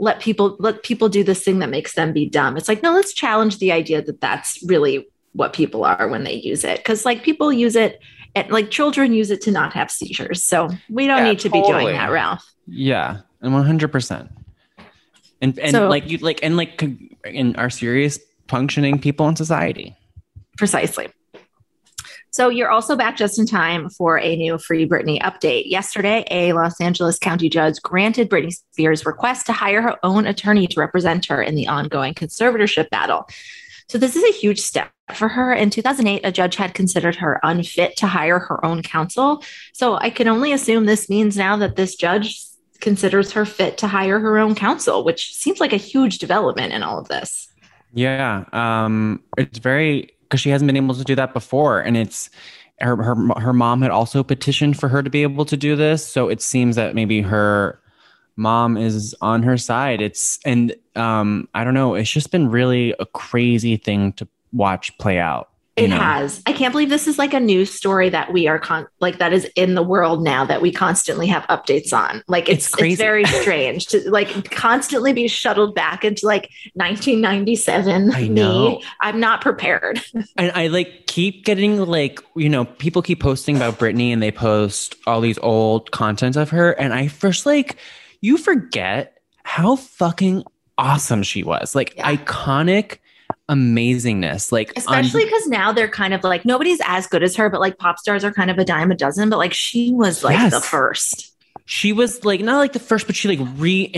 let 0.03 0.19
people 0.19 0.57
let 0.59 0.83
people 0.83 1.09
do 1.09 1.23
this 1.23 1.45
thing 1.45 1.61
that 1.61 1.71
makes 1.71 1.95
them 1.95 2.13
be 2.13 2.29
dumb. 2.29 2.57
It's 2.57 2.69
like, 2.69 2.83
no, 2.83 2.93
let's 2.93 3.13
challenge 3.13 3.59
the 3.59 3.71
idea 3.71 4.03
that 4.03 4.21
that's 4.21 4.61
really 4.65 5.07
what 5.33 5.53
people 5.53 5.85
are 5.85 6.09
when 6.09 6.25
they 6.25 6.35
use 6.35 6.65
it. 6.65 6.85
Cause 6.85 7.05
like 7.05 7.23
people 7.23 7.53
use 7.53 7.77
it 7.77 8.01
and 8.35 8.51
like 8.51 8.73
children 8.73 9.13
use 9.13 9.31
it 9.31 9.41
to 9.43 9.53
not 9.53 9.73
have 9.75 9.93
seizures. 9.93 10.43
So 10.43 10.71
we 10.91 11.07
don't 11.07 11.19
yeah, 11.19 11.31
need 11.31 11.39
to 11.39 11.49
totally. 11.49 11.63
be 11.63 11.83
doing 11.85 11.97
that, 11.97 12.11
Ralph. 12.11 12.45
Yeah. 12.67 13.21
And 13.41 13.55
100%. 13.55 14.29
And, 15.41 15.59
and 15.61 15.71
so, 15.71 15.89
like 15.89 16.11
you 16.11 16.19
like, 16.19 16.41
and 16.43 16.57
like 16.57 16.83
in 17.25 17.55
our 17.55 17.71
serious 17.71 18.19
functioning 18.49 18.99
people 18.99 19.29
in 19.29 19.37
society. 19.37 19.97
Precisely. 20.59 21.11
So 22.33 22.49
you're 22.49 22.71
also 22.71 22.97
back 22.97 23.17
just 23.17 23.39
in 23.39 23.45
time 23.45 23.91
for 23.91 24.19
a 24.19 24.35
new 24.37 24.57
Free 24.57 24.89
Britney 24.89 25.21
update. 25.21 25.65
Yesterday, 25.67 26.25
a 26.31 26.55
Los 26.55 26.81
Angeles 26.81 27.19
County 27.19 27.51
judge 27.51 27.81
granted 27.83 28.31
Britney 28.31 28.55
Spears' 28.73 29.05
request 29.05 29.45
to 29.47 29.53
hire 29.53 29.83
her 29.83 29.99
own 30.03 30.27
attorney 30.27 30.67
to 30.69 30.81
represent 30.81 31.27
her 31.27 31.43
in 31.43 31.57
the 31.57 31.69
ongoing 31.69 32.15
conservatorship 32.15 32.89
battle. 32.89 33.29
So 33.91 33.99
this 33.99 34.17
is 34.17 34.25
a 34.25 34.33
huge 34.33 34.61
step 34.61 34.91
for 35.15 35.29
her. 35.29 35.53
In 35.53 35.69
2008, 35.69 36.23
a 36.25 36.33
judge 36.33 36.57
had 36.57 36.73
considered 36.73 37.17
her 37.17 37.39
unfit 37.43 37.97
to 37.99 38.07
hire 38.07 38.39
her 38.39 38.65
own 38.65 38.83
counsel. 38.83 39.45
So 39.75 39.97
I 39.97 40.09
can 40.09 40.27
only 40.27 40.53
assume 40.53 40.87
this 40.87 41.11
means 41.11 41.37
now 41.37 41.59
that 41.59 41.77
this 41.77 41.97
judge 41.97 42.43
considers 42.81 43.33
her 43.33 43.45
fit 43.45 43.77
to 43.79 43.87
hire 43.87 44.19
her 44.19 44.39
own 44.39 44.55
counsel, 44.55 45.05
which 45.05 45.35
seems 45.35 45.61
like 45.61 45.75
a 45.75 45.77
huge 45.77 46.17
development 46.17 46.73
in 46.73 46.83
all 46.83 46.99
of 46.99 47.09
this. 47.09 47.49
Yeah, 47.93 48.45
um, 48.55 49.23
it's 49.37 49.59
very 49.59 50.17
because 50.33 50.41
she 50.41 50.49
hasn't 50.49 50.67
been 50.67 50.79
able 50.79 50.95
to 50.95 51.05
do 51.05 51.15
that 51.15 51.35
before. 51.35 51.81
And 51.81 51.95
it's 51.95 52.31
her, 52.81 52.97
her, 52.97 53.15
her 53.39 53.53
mom 53.53 53.83
had 53.83 53.91
also 53.91 54.23
petitioned 54.23 54.81
for 54.81 54.89
her 54.89 55.03
to 55.03 55.11
be 55.11 55.23
able 55.23 55.45
to 55.45 55.59
do 55.59 55.77
this. 55.77 56.07
So 56.07 56.31
it 56.31 56.41
seems 56.41 56.75
that 56.77 56.95
maybe 56.95 57.21
her 57.21 57.79
mom 58.37 58.79
is 58.79 59.15
on 59.21 59.43
her 59.43 59.59
side. 59.59 60.01
It's, 60.01 60.39
and 60.47 60.75
um, 60.97 61.51
I 61.53 61.65
don't 61.65 61.75
know, 61.75 61.95
it's 61.95 62.11
just 62.11 62.31
been 62.31 62.49
really 62.49 62.95
a 62.99 63.05
crazy 63.05 63.77
thing 63.77 64.15
to 64.15 64.27
watch 64.55 64.97
play 64.97 65.19
out. 65.19 65.51
It 65.75 65.89
know? 65.89 65.97
has. 65.97 66.43
I 66.45 66.53
can't 66.53 66.71
believe 66.71 66.91
this 66.91 67.07
is 67.07 67.19
like 67.19 67.33
a 67.33 67.41
news 67.41 67.73
story 67.73 68.11
that 68.11 68.31
we 68.31 68.47
are 68.47 68.59
con 68.59 68.87
like 69.01 69.19
that 69.19 69.33
is 69.33 69.51
in 69.57 69.75
the 69.75 69.83
world 69.83 70.23
now 70.23 70.45
that 70.45 70.61
we 70.61 70.71
constantly 70.71 71.27
have 71.29 71.45
updates 71.45 71.95
on. 71.97 72.23
Like 72.29 72.51
it's 72.51 72.67
it's, 72.67 72.83
it's 72.83 72.97
very 72.99 73.25
strange 73.41 73.87
to 73.87 74.11
like 74.11 74.51
constantly 74.51 75.15
be 75.15 75.29
shuttled 75.29 75.75
back 75.75 76.05
into 76.05 76.27
like 76.27 76.51
1997. 76.75 78.13
I 78.15 78.29
know. 78.29 78.69
Me. 78.69 78.85
I'm 79.01 79.19
not 79.19 79.41
prepared. 79.41 80.03
and 80.37 80.53
I 80.55 80.67
like 80.67 81.07
keep 81.07 81.47
getting 81.47 81.79
like, 81.81 82.21
you 82.37 82.51
know, 82.51 82.67
people 82.67 83.01
keep 83.01 83.21
posting 83.21 83.57
about 83.57 83.79
Britney 83.79 84.13
and 84.13 84.23
they 84.23 84.31
post 84.31 84.95
all 85.07 85.23
these 85.23 85.39
old 85.39 85.91
content 85.91 86.37
of 86.37 86.51
her. 86.51 86.73
And 86.73 86.93
I 86.93 87.09
first 87.09 87.47
like 87.47 87.79
you 88.21 88.37
forget 88.37 89.23
how 89.43 89.77
fucking 89.77 90.45
awesome 90.77 91.23
she 91.23 91.43
was. 91.43 91.75
Like 91.75 91.97
yeah. 91.97 92.15
iconic 92.15 92.99
amazingness. 93.51 94.53
Like 94.53 94.73
especially 94.77 95.25
because 95.25 95.47
now 95.47 95.73
they're 95.73 95.89
kind 95.89 96.15
of 96.15 96.25
like 96.25 96.45
nobody's 96.45 96.81
as 96.85 97.07
good 97.07 97.23
as 97.23 97.37
her, 97.37 97.51
but 97.51 97.61
like 97.61 97.79
pop 97.79 97.99
stars 97.99 98.25
are 98.25 98.33
kind 98.33 98.51
of 98.51 98.59
a 98.59 98.65
dime 98.65 98.91
a 98.91 98.95
dozen. 98.95 99.31
But 99.31 99.39
like 99.39 99.53
she 99.53 99.93
was 99.93 100.25
like 100.25 100.39
yes. 100.39 100.53
the 100.53 100.61
first. 100.61 101.31
She 101.65 101.93
was 101.93 102.25
like 102.25 102.41
not 102.41 102.59
like 102.59 102.73
the 102.73 102.79
first, 102.79 103.07
but 103.07 103.17
she 103.17 103.29
like 103.29 103.47
re 103.57 103.91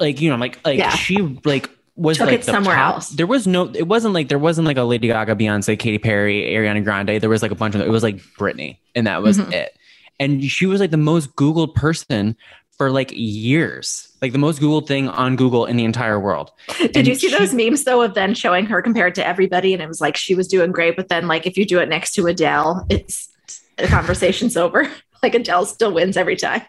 like 0.00 0.20
you 0.20 0.30
know 0.30 0.36
like 0.36 0.64
like 0.64 0.78
yeah. 0.78 0.90
she 0.90 1.18
like 1.44 1.70
was 1.96 2.18
Took 2.18 2.26
like 2.26 2.40
it 2.40 2.44
somewhere 2.44 2.74
top. 2.74 2.94
else. 2.94 3.08
There 3.10 3.26
was 3.26 3.46
no, 3.46 3.66
it 3.72 3.86
wasn't 3.86 4.14
like 4.14 4.28
there 4.28 4.38
wasn't 4.38 4.66
like 4.66 4.76
a 4.76 4.82
Lady 4.82 5.08
Gaga, 5.08 5.36
Beyonce, 5.36 5.78
Katy 5.78 5.98
Perry, 5.98 6.42
Ariana 6.42 6.82
Grande. 6.82 7.20
There 7.20 7.30
was 7.30 7.42
like 7.42 7.52
a 7.52 7.56
bunch 7.56 7.74
of 7.74 7.80
it 7.82 7.88
was 7.88 8.02
like 8.02 8.16
Britney, 8.38 8.78
and 8.94 9.06
that 9.06 9.22
was 9.22 9.38
mm-hmm. 9.38 9.52
it. 9.52 9.76
And 10.18 10.44
she 10.44 10.66
was 10.66 10.80
like 10.80 10.90
the 10.90 10.96
most 10.96 11.34
Googled 11.36 11.74
person 11.74 12.36
for 12.76 12.90
like 12.90 13.12
years, 13.14 14.08
like 14.20 14.32
the 14.32 14.38
most 14.38 14.60
Googled 14.60 14.88
thing 14.88 15.08
on 15.08 15.36
Google 15.36 15.66
in 15.66 15.76
the 15.76 15.84
entire 15.84 16.18
world. 16.18 16.50
Did 16.78 16.96
and 16.96 17.06
you 17.06 17.14
see 17.14 17.28
she, 17.28 17.38
those 17.38 17.54
memes 17.54 17.84
though 17.84 18.02
of 18.02 18.14
then 18.14 18.34
showing 18.34 18.66
her 18.66 18.82
compared 18.82 19.14
to 19.16 19.26
everybody? 19.26 19.72
And 19.72 19.82
it 19.82 19.88
was 19.88 20.00
like 20.00 20.16
she 20.16 20.34
was 20.34 20.48
doing 20.48 20.72
great, 20.72 20.96
but 20.96 21.08
then 21.08 21.28
like 21.28 21.46
if 21.46 21.56
you 21.56 21.64
do 21.64 21.78
it 21.78 21.88
next 21.88 22.12
to 22.14 22.26
Adele, 22.26 22.86
it's 22.88 23.28
the 23.76 23.86
conversation's 23.86 24.56
over. 24.56 24.90
Like 25.22 25.34
Adele 25.34 25.66
still 25.66 25.92
wins 25.92 26.16
every 26.16 26.36
time. 26.36 26.62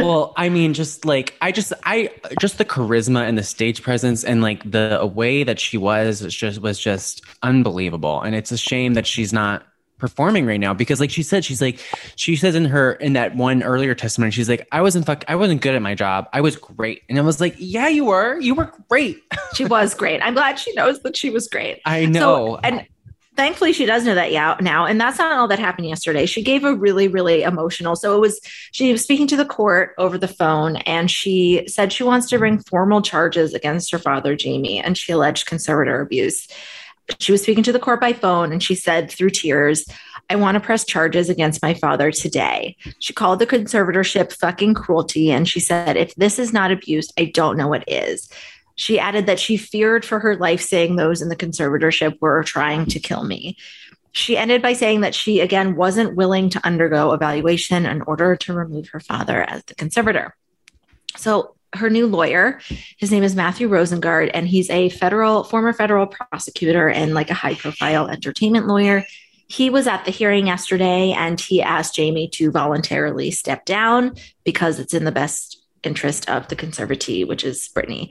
well, 0.00 0.32
I 0.36 0.48
mean, 0.48 0.74
just 0.74 1.04
like 1.04 1.34
I 1.40 1.52
just 1.52 1.72
I 1.84 2.10
just 2.40 2.58
the 2.58 2.64
charisma 2.64 3.28
and 3.28 3.38
the 3.38 3.44
stage 3.44 3.82
presence 3.82 4.24
and 4.24 4.42
like 4.42 4.68
the 4.68 5.08
way 5.14 5.44
that 5.44 5.60
she 5.60 5.78
was 5.78 6.22
was 6.22 6.34
just 6.34 6.60
was 6.60 6.80
just 6.80 7.22
unbelievable. 7.44 8.20
And 8.20 8.34
it's 8.34 8.50
a 8.50 8.58
shame 8.58 8.94
that 8.94 9.06
she's 9.06 9.32
not 9.32 9.64
performing 9.98 10.46
right 10.46 10.60
now 10.60 10.72
because 10.72 11.00
like 11.00 11.10
she 11.10 11.22
said 11.22 11.44
she's 11.44 11.60
like 11.60 11.80
she 12.16 12.36
says 12.36 12.54
in 12.54 12.64
her 12.64 12.92
in 12.92 13.14
that 13.14 13.34
one 13.34 13.62
earlier 13.62 13.94
testimony 13.94 14.30
she's 14.30 14.48
like 14.48 14.66
I 14.72 14.80
wasn't 14.80 15.06
fuck 15.06 15.24
I 15.28 15.34
wasn't 15.36 15.60
good 15.60 15.74
at 15.74 15.82
my 15.82 15.94
job. 15.94 16.28
I 16.32 16.40
was 16.40 16.56
great. 16.56 17.02
And 17.08 17.18
I 17.18 17.22
was 17.22 17.40
like 17.40 17.54
yeah 17.58 17.88
you 17.88 18.06
were. 18.06 18.38
You 18.40 18.54
were 18.54 18.72
great. 18.88 19.22
She 19.54 19.64
was 19.64 19.94
great. 19.94 20.20
I'm 20.20 20.34
glad 20.34 20.58
she 20.58 20.74
knows 20.74 21.00
that 21.00 21.16
she 21.16 21.30
was 21.30 21.48
great. 21.48 21.80
I 21.86 22.04
know. 22.04 22.20
so, 22.20 22.56
and 22.62 22.86
thankfully 23.34 23.72
she 23.72 23.86
does 23.86 24.04
know 24.04 24.14
that 24.14 24.30
yeah 24.30 24.56
now 24.60 24.84
and 24.84 25.00
that's 25.00 25.18
not 25.18 25.32
all 25.32 25.48
that 25.48 25.58
happened 25.58 25.88
yesterday. 25.88 26.26
She 26.26 26.42
gave 26.42 26.64
a 26.64 26.74
really 26.74 27.08
really 27.08 27.42
emotional 27.42 27.96
so 27.96 28.14
it 28.14 28.20
was 28.20 28.40
she 28.72 28.92
was 28.92 29.02
speaking 29.02 29.26
to 29.28 29.36
the 29.36 29.46
court 29.46 29.94
over 29.96 30.18
the 30.18 30.28
phone 30.28 30.76
and 30.76 31.10
she 31.10 31.64
said 31.66 31.92
she 31.92 32.02
wants 32.02 32.28
to 32.28 32.38
bring 32.38 32.58
formal 32.58 33.00
charges 33.00 33.54
against 33.54 33.90
her 33.90 33.98
father 33.98 34.36
jamie 34.36 34.80
and 34.80 34.98
she 34.98 35.12
alleged 35.12 35.46
conservator 35.46 36.00
abuse 36.00 36.46
she 37.18 37.32
was 37.32 37.42
speaking 37.42 37.64
to 37.64 37.72
the 37.72 37.78
court 37.78 38.00
by 38.00 38.12
phone 38.12 38.52
and 38.52 38.62
she 38.62 38.74
said 38.74 39.10
through 39.10 39.30
tears, 39.30 39.84
I 40.30 40.36
want 40.36 40.56
to 40.56 40.60
press 40.60 40.84
charges 40.84 41.30
against 41.30 41.62
my 41.62 41.74
father 41.74 42.10
today. 42.10 42.76
She 42.98 43.14
called 43.14 43.38
the 43.38 43.46
conservatorship 43.46 44.32
fucking 44.32 44.74
cruelty. 44.74 45.30
And 45.30 45.48
she 45.48 45.60
said, 45.60 45.96
if 45.96 46.14
this 46.16 46.38
is 46.38 46.52
not 46.52 46.70
abuse, 46.70 47.10
I 47.18 47.26
don't 47.26 47.56
know 47.56 47.68
what 47.68 47.88
is. 47.88 48.28
She 48.74 48.98
added 48.98 49.26
that 49.26 49.40
she 49.40 49.56
feared 49.56 50.04
for 50.04 50.20
her 50.20 50.36
life, 50.36 50.60
saying 50.60 50.96
those 50.96 51.22
in 51.22 51.30
the 51.30 51.36
conservatorship 51.36 52.18
were 52.20 52.44
trying 52.44 52.86
to 52.86 53.00
kill 53.00 53.24
me. 53.24 53.56
She 54.12 54.36
ended 54.36 54.62
by 54.62 54.72
saying 54.74 55.00
that 55.00 55.14
she, 55.14 55.40
again, 55.40 55.76
wasn't 55.76 56.14
willing 56.14 56.50
to 56.50 56.64
undergo 56.64 57.12
evaluation 57.12 57.86
in 57.86 58.02
order 58.02 58.36
to 58.36 58.52
remove 58.52 58.88
her 58.90 59.00
father 59.00 59.42
as 59.42 59.64
the 59.64 59.74
conservator. 59.74 60.36
So 61.16 61.56
her 61.74 61.90
new 61.90 62.06
lawyer. 62.06 62.60
His 62.96 63.10
name 63.10 63.22
is 63.22 63.36
Matthew 63.36 63.68
Rosengart, 63.68 64.30
and 64.34 64.48
he's 64.48 64.70
a 64.70 64.88
federal, 64.88 65.44
former 65.44 65.72
federal 65.72 66.06
prosecutor 66.06 66.88
and 66.88 67.14
like 67.14 67.30
a 67.30 67.34
high 67.34 67.54
profile 67.54 68.08
entertainment 68.08 68.66
lawyer. 68.66 69.04
He 69.48 69.70
was 69.70 69.86
at 69.86 70.04
the 70.04 70.10
hearing 70.10 70.46
yesterday 70.46 71.12
and 71.12 71.40
he 71.40 71.62
asked 71.62 71.94
Jamie 71.94 72.28
to 72.34 72.50
voluntarily 72.50 73.30
step 73.30 73.64
down 73.64 74.14
because 74.44 74.78
it's 74.78 74.92
in 74.92 75.04
the 75.04 75.12
best 75.12 75.62
interest 75.82 76.28
of 76.28 76.48
the 76.48 76.56
conservatee, 76.56 77.26
which 77.26 77.44
is 77.44 77.70
Britney. 77.74 78.10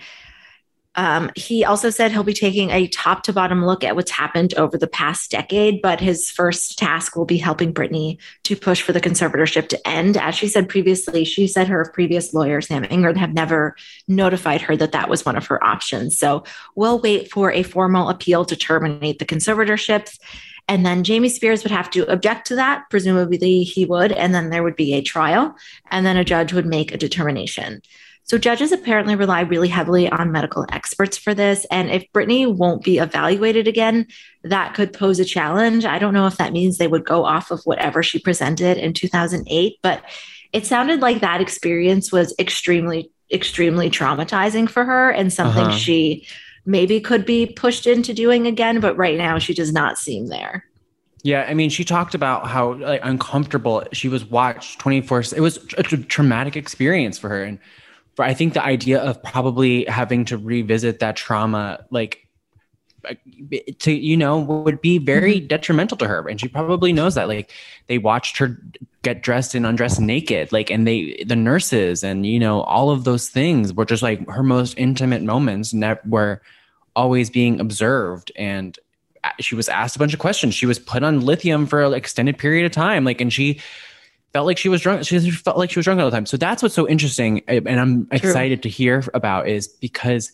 Um, 0.98 1.30
he 1.36 1.64
also 1.64 1.92
said 1.92 2.12
he'll 2.12 2.24
be 2.24 2.34
taking 2.34 2.72
a 2.72 2.88
top 2.88 3.22
to 3.24 3.34
bottom 3.34 3.64
look 3.64 3.84
at 3.84 3.96
what's 3.96 4.10
happened 4.10 4.56
over 4.56 4.80
the 4.80 4.88
past 4.88 5.30
decade, 5.30 5.80
but 5.82 6.02
his 6.02 6.32
first 6.32 6.80
task 6.80 7.16
will 7.16 7.26
be 7.26 7.38
helping 7.38 7.72
Britney 7.72 8.18
to 8.46 8.56
push 8.56 8.82
for 8.82 8.94
the 8.94 9.00
conservatorship 9.00 9.70
to 9.70 9.88
end. 9.88 10.18
As 10.18 10.34
she 10.34 10.48
said 10.48 10.68
previously, 10.68 11.24
she 11.24 11.46
said 11.46 11.68
her 11.68 11.90
previous 11.94 12.34
lawyer, 12.34 12.62
Sam 12.62 12.84
Ingham, 12.84 13.16
have 13.16 13.34
never 13.34 13.76
notified 14.08 14.62
her 14.64 14.76
that 14.76 14.92
that 14.94 15.08
was 15.08 15.24
one 15.24 15.36
of 15.36 15.46
her 15.46 15.64
options. 15.64 16.18
So 16.18 16.44
we'll 16.76 17.00
wait 17.00 17.32
for 17.32 17.52
a 17.52 17.62
formal 17.62 18.10
appeal 18.10 18.44
to 18.46 18.56
terminate 18.56 19.20
the 19.20 19.26
conservatorships. 19.26 20.18
And 20.68 20.84
then 20.84 21.04
Jamie 21.04 21.30
Spears 21.30 21.64
would 21.64 21.72
have 21.72 21.92
to 21.92 22.12
object 22.12 22.48
to 22.48 22.56
that. 22.56 22.86
Presumably 22.90 23.64
he 23.64 23.86
would. 23.86 24.12
And 24.12 24.34
then 24.34 24.50
there 24.50 24.64
would 24.64 24.76
be 24.76 24.96
a 24.96 25.02
trial. 25.02 25.56
And 25.92 26.06
then 26.06 26.18
a 26.18 26.26
judge 26.26 26.54
would 26.54 26.66
make 26.66 26.92
a 26.92 26.98
determination. 26.98 27.82
So 28.28 28.38
judges 28.38 28.74
apparently 28.74 29.16
rely 29.16 29.42
really 29.42 29.70
heavily 29.70 30.10
on 30.10 30.34
medical 30.34 30.66
experts 30.70 31.18
for 31.18 31.34
this. 31.34 31.66
And 31.72 31.90
if 31.90 32.06
Britney 32.12 32.54
won't 32.54 32.84
be 32.84 32.98
evaluated 32.98 33.70
again, 33.70 34.06
that 34.44 34.74
could 34.74 34.92
pose 34.92 35.20
a 35.20 35.26
challenge. 35.26 35.86
I 35.86 35.98
don't 35.98 36.14
know 36.14 36.28
if 36.28 36.36
that 36.36 36.52
means 36.52 36.78
they 36.78 36.90
would 36.90 37.06
go 37.06 37.24
off 37.24 37.52
of 37.52 37.62
whatever 37.64 38.04
she 38.04 38.20
presented 38.20 38.78
in 38.78 38.92
2008, 38.92 39.78
but 39.82 40.04
it 40.52 40.66
sounded 40.66 41.00
like 41.00 41.22
that 41.22 41.40
experience 41.40 42.12
was 42.12 42.36
extremely, 42.38 43.10
extremely 43.32 43.90
traumatizing 43.90 44.70
for 44.70 44.84
her 44.84 45.10
and 45.10 45.32
something 45.32 45.68
uh-huh. 45.68 45.78
she 45.78 46.28
maybe 46.66 47.00
could 47.00 47.26
be 47.26 47.46
pushed 47.46 47.88
into 47.88 48.14
doing 48.14 48.46
again. 48.46 48.82
But 48.82 48.98
right 48.98 49.18
now, 49.18 49.40
she 49.40 49.54
does 49.54 49.72
not 49.72 49.98
seem 49.98 50.28
there. 50.28 50.66
Yeah, 51.24 51.46
I 51.48 51.54
mean, 51.54 51.70
she 51.70 51.86
talked 51.86 52.14
about 52.14 52.48
how 52.48 52.74
like 52.74 53.02
uncomfortable 53.04 53.86
she 53.94 54.10
was 54.10 54.26
watched 54.26 54.80
24. 54.80 55.24
It 55.36 55.40
was 55.40 55.58
a 55.78 55.84
traumatic 55.84 56.58
experience 56.58 57.18
for 57.18 57.30
her. 57.30 57.44
And 57.44 57.60
but 58.18 58.28
I 58.28 58.34
think 58.34 58.54
the 58.54 58.64
idea 58.64 59.00
of 59.00 59.22
probably 59.24 59.86
having 59.86 60.26
to 60.26 60.38
revisit 60.38 61.00
that 61.00 61.16
trauma, 61.16 61.86
like 61.92 62.28
to 63.80 63.92
you 63.92 64.18
know 64.18 64.40
would 64.40 64.82
be 64.82 64.98
very 64.98 65.36
mm-hmm. 65.36 65.48
detrimental 65.48 65.98
to 65.98 66.08
her. 66.08 66.28
And 66.28 66.40
she 66.40 66.48
probably 66.48 66.92
knows 66.92 67.16
that 67.16 67.28
like 67.28 67.52
they 67.86 68.00
watched 68.00 68.38
her 68.40 68.60
get 69.04 69.22
dressed 69.22 69.56
and 69.56 69.66
undressed 69.66 70.02
naked 70.02 70.52
like 70.52 70.70
and 70.70 70.86
they 70.86 71.24
the 71.26 71.36
nurses 71.36 72.04
and 72.04 72.26
you 72.26 72.40
know 72.40 72.62
all 72.64 72.90
of 72.90 73.06
those 73.06 73.30
things 73.30 73.72
were 73.72 73.86
just 73.86 74.04
like 74.04 74.28
her 74.28 74.44
most 74.44 74.74
intimate 74.78 75.22
moments 75.22 75.74
ne- 75.74 75.96
were 76.06 76.42
always 76.96 77.30
being 77.30 77.60
observed. 77.60 78.32
And 78.36 78.78
she 79.40 79.56
was 79.56 79.70
asked 79.70 79.96
a 79.96 80.00
bunch 80.00 80.14
of 80.14 80.20
questions. 80.20 80.56
She 80.56 80.66
was 80.66 80.80
put 80.80 81.04
on 81.04 81.22
lithium 81.22 81.68
for 81.68 81.84
an 81.84 81.94
extended 81.94 82.38
period 82.38 82.66
of 82.66 82.72
time. 82.72 83.06
Like 83.06 83.22
and 83.22 83.32
she 83.32 83.62
felt 84.38 84.46
like 84.46 84.60
she 84.60 84.70
was 84.70 84.82
drunk. 84.82 85.04
She 85.04 85.32
felt 85.32 85.58
like 85.58 85.72
she 85.72 85.80
was 85.80 85.86
drunk 85.86 86.00
all 86.00 86.06
the 86.06 86.16
time. 86.16 86.28
So 86.28 86.38
that's 86.38 86.62
what's 86.62 86.76
so 86.76 86.88
interesting, 86.88 87.42
eh, 87.48 87.60
and 87.66 87.80
I'm 87.80 88.06
True. 88.06 88.30
excited 88.30 88.62
to 88.62 88.70
hear 88.70 89.04
about 89.16 89.48
is 89.48 89.68
because 89.68 90.32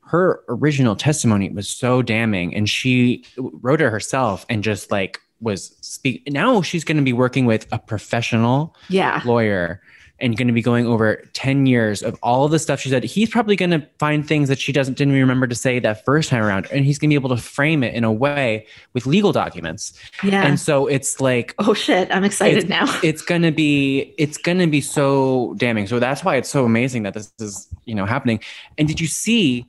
her 0.00 0.42
original 0.48 0.96
testimony 0.96 1.48
was 1.50 1.68
so 1.68 2.02
damning, 2.02 2.56
and 2.56 2.68
she 2.68 3.24
wrote 3.36 3.80
it 3.80 3.88
herself 3.88 4.46
and 4.48 4.64
just 4.64 4.90
like 4.90 5.20
was 5.40 5.76
speak. 5.80 6.26
Now 6.28 6.60
she's 6.60 6.82
going 6.82 6.96
to 6.96 7.04
be 7.04 7.12
working 7.12 7.46
with 7.46 7.68
a 7.70 7.78
professional 7.78 8.74
yeah. 8.88 9.22
lawyer 9.24 9.80
and 10.18 10.36
going 10.36 10.46
to 10.48 10.52
be 10.52 10.62
going 10.62 10.86
over 10.86 11.22
10 11.34 11.66
years 11.66 12.02
of 12.02 12.18
all 12.22 12.44
of 12.44 12.50
the 12.50 12.58
stuff 12.58 12.80
she 12.80 12.88
said. 12.88 13.04
He's 13.04 13.28
probably 13.28 13.56
going 13.56 13.70
to 13.70 13.86
find 13.98 14.26
things 14.26 14.48
that 14.48 14.58
she 14.58 14.72
doesn't 14.72 14.96
didn't 14.96 15.14
remember 15.14 15.46
to 15.46 15.54
say 15.54 15.78
that 15.78 16.04
first 16.04 16.30
time 16.30 16.42
around 16.42 16.66
and 16.72 16.84
he's 16.84 16.98
going 16.98 17.10
to 17.10 17.12
be 17.12 17.16
able 17.16 17.34
to 17.36 17.42
frame 17.42 17.82
it 17.82 17.94
in 17.94 18.04
a 18.04 18.12
way 18.12 18.66
with 18.94 19.06
legal 19.06 19.32
documents. 19.32 19.92
Yeah. 20.22 20.46
And 20.46 20.58
so 20.58 20.86
it's 20.86 21.20
like 21.20 21.54
oh 21.58 21.74
shit. 21.74 22.10
I'm 22.10 22.24
excited 22.24 22.58
it's, 22.58 22.68
now. 22.68 23.00
it's 23.02 23.22
going 23.22 23.42
to 23.42 23.52
be 23.52 24.14
it's 24.16 24.38
going 24.38 24.58
to 24.58 24.66
be 24.66 24.80
so 24.80 25.54
damning. 25.58 25.86
So 25.86 25.98
that's 25.98 26.24
why 26.24 26.36
it's 26.36 26.48
so 26.48 26.64
amazing 26.64 27.02
that 27.02 27.14
this 27.14 27.32
is 27.38 27.68
you 27.84 27.94
know 27.94 28.06
happening. 28.06 28.40
And 28.78 28.88
did 28.88 29.00
you 29.00 29.06
see 29.06 29.66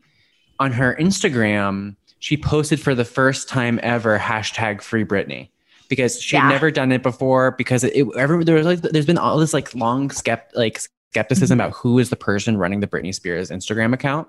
on 0.60 0.72
her 0.72 0.96
instagram 0.96 1.96
she 2.20 2.36
posted 2.36 2.80
for 2.80 2.96
the 2.96 3.06
first 3.06 3.48
time 3.48 3.80
ever 3.84 4.18
hashtag 4.18 4.82
free 4.82 5.06
britney 5.06 5.50
because 5.90 6.22
she'd 6.22 6.38
yeah. 6.38 6.50
never 6.50 6.72
done 6.72 6.92
it 6.92 7.04
before 7.04 7.52
because 7.52 7.84
it, 7.84 7.96
it 7.96 8.08
every, 8.18 8.44
there 8.44 8.56
was 8.56 8.66
like 8.66 8.82
there's 8.82 9.06
been 9.06 9.18
all 9.18 9.38
this 9.38 9.54
like 9.54 9.74
long 9.76 10.10
skept 10.10 10.56
like 10.56 10.80
skepticism 11.12 11.58
mm-hmm. 11.58 11.68
about 11.68 11.78
who 11.78 12.00
is 12.00 12.10
the 12.10 12.16
person 12.16 12.58
running 12.58 12.80
the 12.80 12.88
Britney 12.88 13.14
Spears 13.14 13.50
Instagram 13.50 13.94
account. 13.94 14.28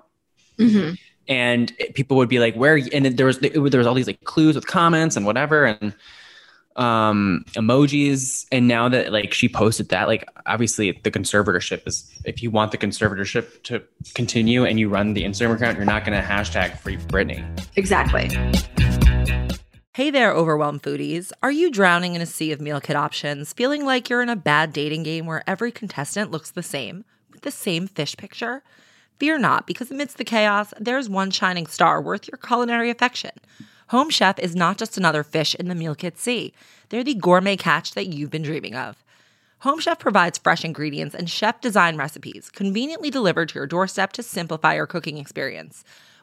Mm-hmm. 0.57 0.95
And 1.27 1.73
it, 1.77 1.93
people 1.93 2.17
would 2.17 2.29
be 2.29 2.39
like, 2.39 2.55
"Where?" 2.55 2.79
And 2.91 3.05
there 3.05 3.25
was 3.25 3.39
there 3.39 3.61
was 3.61 3.87
all 3.87 3.93
these 3.93 4.07
like 4.07 4.23
clues 4.23 4.55
with 4.55 4.65
comments 4.65 5.15
and 5.15 5.25
whatever, 5.25 5.65
and 5.65 5.93
um 6.75 7.43
emojis 7.55 8.45
and 8.51 8.67
now 8.67 8.87
that 8.87 9.11
like 9.11 9.33
she 9.33 9.49
posted 9.49 9.89
that 9.89 10.07
like 10.07 10.25
obviously 10.45 10.91
the 11.03 11.11
conservatorship 11.11 11.85
is 11.85 12.09
if 12.25 12.41
you 12.41 12.49
want 12.49 12.71
the 12.71 12.77
conservatorship 12.77 13.61
to 13.63 13.83
continue 14.13 14.63
and 14.63 14.79
you 14.79 14.87
run 14.87 15.13
the 15.13 15.23
instagram 15.23 15.55
account 15.55 15.75
you're 15.75 15.85
not 15.85 16.05
going 16.05 16.19
to 16.19 16.25
hashtag 16.25 16.77
free 16.77 16.95
britney 16.95 17.43
exactly 17.75 18.29
Hey 19.93 20.11
there, 20.11 20.31
overwhelmed 20.31 20.83
foodies. 20.83 21.31
Are 21.41 21.51
you 21.51 21.71
drowning 21.71 22.13
in 22.13 22.21
a 22.21 22.27
sea 22.27 22.51
of 22.51 22.61
meal 22.61 22.79
kit 22.79 22.95
options, 22.95 23.53
feeling 23.53 23.83
like 23.83 24.07
you're 24.07 24.21
in 24.21 24.29
a 24.29 24.35
bad 24.35 24.71
dating 24.71 25.01
game 25.01 25.25
where 25.25 25.43
every 25.47 25.71
contestant 25.71 26.29
looks 26.29 26.51
the 26.51 26.61
same, 26.61 27.05
with 27.31 27.41
the 27.41 27.49
same 27.49 27.87
fish 27.87 28.15
picture? 28.15 28.61
Fear 29.17 29.39
not, 29.39 29.65
because 29.65 29.89
amidst 29.89 30.19
the 30.19 30.23
chaos, 30.23 30.75
there's 30.79 31.09
one 31.09 31.31
shining 31.31 31.65
star 31.65 31.99
worth 32.03 32.27
your 32.27 32.37
culinary 32.37 32.91
affection. 32.91 33.31
Home 33.87 34.11
Chef 34.11 34.37
is 34.37 34.55
not 34.55 34.77
just 34.77 34.95
another 34.95 35.23
fish 35.23 35.55
in 35.55 35.69
the 35.69 35.75
meal 35.75 35.95
kit 35.95 36.19
sea, 36.19 36.53
they're 36.89 37.03
the 37.03 37.15
gourmet 37.15 37.57
catch 37.57 37.93
that 37.95 38.13
you've 38.13 38.29
been 38.29 38.43
dreaming 38.43 38.75
of. 38.75 39.03
Home 39.61 39.79
Chef 39.79 39.97
provides 39.97 40.37
fresh 40.37 40.63
ingredients 40.63 41.15
and 41.15 41.27
chef 41.27 41.61
design 41.61 41.97
recipes 41.97 42.51
conveniently 42.53 43.09
delivered 43.09 43.49
to 43.49 43.55
your 43.55 43.65
doorstep 43.65 44.13
to 44.13 44.21
simplify 44.21 44.75
your 44.75 44.85
cooking 44.85 45.17
experience. 45.17 45.83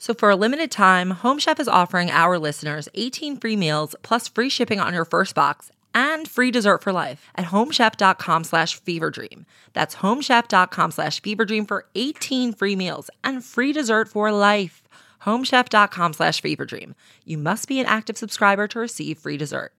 So 0.00 0.14
for 0.14 0.30
a 0.30 0.36
limited 0.36 0.70
time, 0.70 1.10
Home 1.10 1.38
Chef 1.38 1.60
is 1.60 1.68
offering 1.68 2.10
our 2.10 2.38
listeners 2.38 2.88
18 2.94 3.36
free 3.36 3.54
meals 3.54 3.94
plus 4.02 4.28
free 4.28 4.48
shipping 4.48 4.80
on 4.80 4.94
your 4.94 5.04
first 5.04 5.34
box 5.34 5.70
and 5.94 6.26
free 6.26 6.50
dessert 6.50 6.82
for 6.82 6.90
life 6.90 7.26
at 7.34 7.44
homechef.com 7.46 8.44
slash 8.44 8.80
feverdream. 8.80 9.44
That's 9.74 9.96
homechef.com 9.96 10.90
slash 10.92 11.20
feverdream 11.20 11.68
for 11.68 11.84
18 11.94 12.54
free 12.54 12.76
meals 12.76 13.10
and 13.22 13.44
free 13.44 13.74
dessert 13.74 14.08
for 14.08 14.32
life. 14.32 14.82
homechef.com 15.22 16.14
slash 16.14 16.40
feverdream. 16.40 16.94
You 17.26 17.36
must 17.36 17.68
be 17.68 17.78
an 17.78 17.86
active 17.86 18.16
subscriber 18.16 18.66
to 18.68 18.80
receive 18.80 19.18
free 19.18 19.36
dessert. 19.36 19.72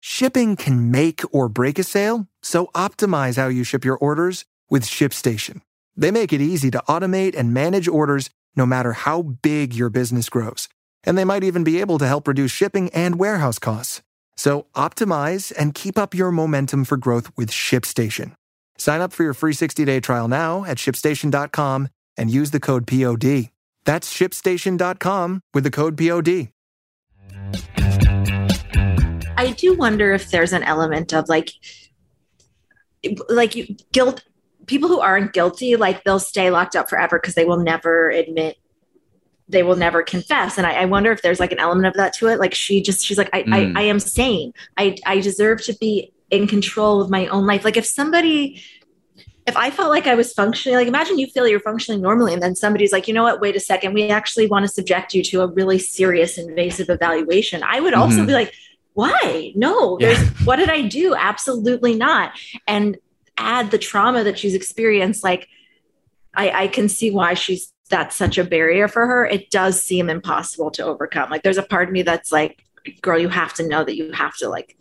Shipping 0.00 0.56
can 0.56 0.90
make 0.90 1.22
or 1.32 1.48
break 1.48 1.78
a 1.78 1.82
sale, 1.82 2.28
so 2.42 2.66
optimize 2.74 3.38
how 3.38 3.48
you 3.48 3.64
ship 3.64 3.86
your 3.86 3.96
orders 3.96 4.44
with 4.68 4.84
ShipStation. 4.84 5.62
They 5.96 6.10
make 6.10 6.34
it 6.34 6.42
easy 6.42 6.70
to 6.72 6.82
automate 6.86 7.34
and 7.34 7.54
manage 7.54 7.88
orders 7.88 8.28
no 8.56 8.66
matter 8.66 8.92
how 8.92 9.22
big 9.22 9.74
your 9.74 9.90
business 9.90 10.28
grows. 10.28 10.68
And 11.04 11.18
they 11.18 11.24
might 11.24 11.44
even 11.44 11.64
be 11.64 11.80
able 11.80 11.98
to 11.98 12.06
help 12.06 12.28
reduce 12.28 12.50
shipping 12.50 12.90
and 12.90 13.18
warehouse 13.18 13.58
costs. 13.58 14.02
So 14.36 14.66
optimize 14.74 15.52
and 15.56 15.74
keep 15.74 15.98
up 15.98 16.14
your 16.14 16.30
momentum 16.30 16.84
for 16.84 16.96
growth 16.96 17.30
with 17.36 17.50
ShipStation. 17.50 18.32
Sign 18.78 19.00
up 19.00 19.12
for 19.12 19.22
your 19.22 19.34
free 19.34 19.52
60-day 19.52 20.00
trial 20.00 20.28
now 20.28 20.64
at 20.64 20.78
shipstation.com 20.78 21.88
and 22.16 22.30
use 22.30 22.50
the 22.50 22.60
code 22.60 22.86
POD. 22.86 23.50
That's 23.84 24.12
shipstation.com 24.12 25.40
with 25.52 25.64
the 25.64 25.70
code 25.70 25.96
POD. 25.96 26.48
I 29.36 29.50
do 29.52 29.74
wonder 29.76 30.12
if 30.12 30.30
there's 30.30 30.52
an 30.52 30.62
element 30.62 31.12
of 31.12 31.28
like, 31.28 31.50
like 33.28 33.54
guilt. 33.92 34.24
People 34.66 34.88
who 34.88 35.00
aren't 35.00 35.32
guilty, 35.32 35.76
like 35.76 36.04
they'll 36.04 36.18
stay 36.18 36.50
locked 36.50 36.76
up 36.76 36.88
forever 36.88 37.18
because 37.18 37.34
they 37.34 37.44
will 37.44 37.58
never 37.58 38.10
admit 38.10 38.56
they 39.46 39.62
will 39.62 39.76
never 39.76 40.02
confess. 40.02 40.56
And 40.56 40.66
I, 40.66 40.72
I, 40.72 40.84
wonder 40.86 41.12
if 41.12 41.20
there's 41.20 41.38
like 41.38 41.52
an 41.52 41.58
element 41.58 41.86
of 41.86 41.92
that 41.94 42.14
to 42.14 42.28
it. 42.28 42.40
Like 42.40 42.54
she 42.54 42.80
just, 42.80 43.04
she's 43.04 43.18
like, 43.18 43.28
I, 43.34 43.42
mm. 43.42 43.76
I, 43.76 43.82
I 43.82 43.84
am 43.84 44.00
sane. 44.00 44.54
I, 44.78 44.96
I 45.04 45.20
deserve 45.20 45.62
to 45.64 45.76
be 45.78 46.14
in 46.30 46.46
control 46.46 47.02
of 47.02 47.10
my 47.10 47.26
own 47.26 47.46
life. 47.46 47.62
Like 47.62 47.76
if 47.76 47.84
somebody 47.84 48.62
if 49.46 49.56
I 49.56 49.70
felt 49.70 49.90
like 49.90 50.06
I 50.06 50.14
was 50.14 50.32
functioning, 50.32 50.76
like 50.76 50.88
imagine 50.88 51.18
you 51.18 51.26
feel 51.26 51.46
you're 51.46 51.60
functioning 51.60 52.00
normally, 52.00 52.32
and 52.32 52.42
then 52.42 52.54
somebody's 52.54 52.92
like, 52.92 53.06
you 53.06 53.12
know 53.12 53.22
what, 53.22 53.40
wait 53.40 53.54
a 53.54 53.60
second, 53.60 53.92
we 53.92 54.08
actually 54.08 54.46
want 54.46 54.64
to 54.64 54.68
subject 54.68 55.12
you 55.12 55.22
to 55.24 55.42
a 55.42 55.46
really 55.46 55.78
serious 55.78 56.38
invasive 56.38 56.88
evaluation. 56.88 57.62
I 57.62 57.80
would 57.80 57.94
also 57.94 58.18
mm-hmm. 58.18 58.26
be 58.26 58.32
like, 58.32 58.54
why? 58.94 59.52
No, 59.54 59.98
there's 59.98 60.18
what 60.44 60.56
did 60.56 60.70
I 60.70 60.82
do? 60.82 61.14
Absolutely 61.14 61.94
not. 61.94 62.32
And 62.66 62.96
add 63.36 63.70
the 63.70 63.78
trauma 63.78 64.24
that 64.24 64.38
she's 64.38 64.54
experienced, 64.54 65.24
like 65.24 65.48
I, 66.34 66.64
I 66.64 66.68
can 66.68 66.88
see 66.88 67.10
why 67.10 67.34
she's 67.34 67.72
that's 67.90 68.16
such 68.16 68.38
a 68.38 68.44
barrier 68.44 68.88
for 68.88 69.06
her. 69.06 69.26
It 69.26 69.50
does 69.50 69.82
seem 69.82 70.08
impossible 70.08 70.70
to 70.72 70.84
overcome. 70.84 71.30
Like 71.30 71.42
there's 71.42 71.58
a 71.58 71.62
part 71.62 71.88
of 71.88 71.92
me 71.92 72.02
that's 72.02 72.32
like, 72.32 72.64
girl, 73.02 73.18
you 73.18 73.28
have 73.28 73.54
to 73.54 73.68
know 73.68 73.84
that 73.84 73.96
you 73.96 74.10
have 74.12 74.36
to 74.38 74.48
like 74.48 74.76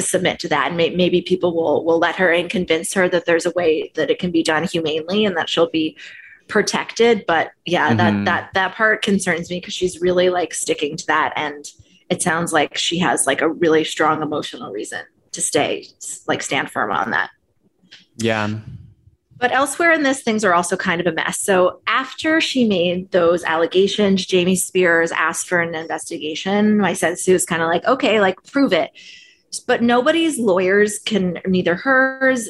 submit 0.00 0.40
to 0.40 0.48
that 0.48 0.68
and 0.68 0.76
may- 0.76 0.94
maybe 0.94 1.22
people 1.22 1.54
will 1.54 1.84
will 1.84 1.98
let 1.98 2.16
her 2.16 2.32
and 2.32 2.50
convince 2.50 2.92
her 2.94 3.08
that 3.08 3.26
there's 3.26 3.46
a 3.46 3.52
way 3.52 3.92
that 3.94 4.10
it 4.10 4.18
can 4.18 4.30
be 4.30 4.42
done 4.42 4.64
humanely 4.64 5.24
and 5.24 5.36
that 5.36 5.48
she'll 5.48 5.70
be 5.70 5.96
protected 6.48 7.24
but 7.26 7.52
yeah 7.64 7.88
mm-hmm. 7.88 7.98
that 7.98 8.24
that 8.24 8.50
that 8.54 8.74
part 8.74 9.02
concerns 9.02 9.48
me 9.48 9.60
because 9.60 9.72
she's 9.72 10.00
really 10.00 10.30
like 10.30 10.52
sticking 10.52 10.96
to 10.96 11.06
that 11.06 11.32
and 11.36 11.70
it 12.10 12.20
sounds 12.20 12.52
like 12.52 12.76
she 12.76 12.98
has 12.98 13.26
like 13.26 13.40
a 13.40 13.48
really 13.48 13.84
strong 13.84 14.20
emotional 14.20 14.72
reason 14.72 15.02
to 15.32 15.40
stay 15.40 15.86
like 16.26 16.42
stand 16.42 16.70
firm 16.70 16.90
on 16.90 17.12
that 17.12 17.30
yeah 18.16 18.48
but 19.36 19.50
elsewhere 19.50 19.92
in 19.92 20.04
this, 20.04 20.22
things 20.22 20.44
are 20.44 20.54
also 20.54 20.76
kind 20.76 21.00
of 21.00 21.08
a 21.08 21.12
mess. 21.12 21.40
So 21.40 21.80
after 21.88 22.40
she 22.40 22.66
made 22.66 23.10
those 23.10 23.42
allegations, 23.44 24.24
Jamie 24.24 24.54
Spears 24.54 25.10
asked 25.10 25.48
for 25.48 25.60
an 25.60 25.74
investigation. 25.74 26.78
My 26.78 26.92
sense 26.94 27.26
was 27.26 27.44
kind 27.44 27.60
of 27.60 27.68
like, 27.68 27.84
okay, 27.84 28.20
like 28.20 28.42
prove 28.44 28.72
it 28.72 28.92
but 29.60 29.82
nobody's 29.82 30.38
lawyers 30.38 30.98
can 30.98 31.40
neither 31.46 31.74
hers 31.74 32.48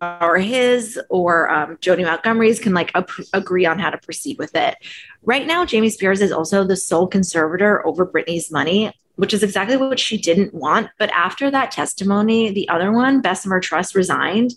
or 0.00 0.38
his 0.38 0.98
or 1.10 1.50
um, 1.50 1.76
Jodi 1.80 2.04
Montgomery's 2.04 2.60
can 2.60 2.72
like 2.72 2.92
ap- 2.94 3.10
agree 3.32 3.66
on 3.66 3.78
how 3.78 3.90
to 3.90 3.98
proceed 3.98 4.38
with 4.38 4.54
it. 4.54 4.76
Right 5.22 5.46
now, 5.46 5.64
Jamie 5.64 5.90
Spears 5.90 6.20
is 6.20 6.32
also 6.32 6.64
the 6.64 6.76
sole 6.76 7.06
conservator 7.06 7.86
over 7.86 8.06
Britney's 8.06 8.50
money, 8.50 8.92
which 9.16 9.34
is 9.34 9.42
exactly 9.42 9.76
what 9.76 9.98
she 9.98 10.16
didn't 10.16 10.54
want. 10.54 10.88
But 10.98 11.10
after 11.10 11.50
that 11.50 11.72
testimony, 11.72 12.50
the 12.50 12.68
other 12.68 12.92
one, 12.92 13.20
Bessemer 13.20 13.60
Trust, 13.60 13.94
resigned 13.94 14.54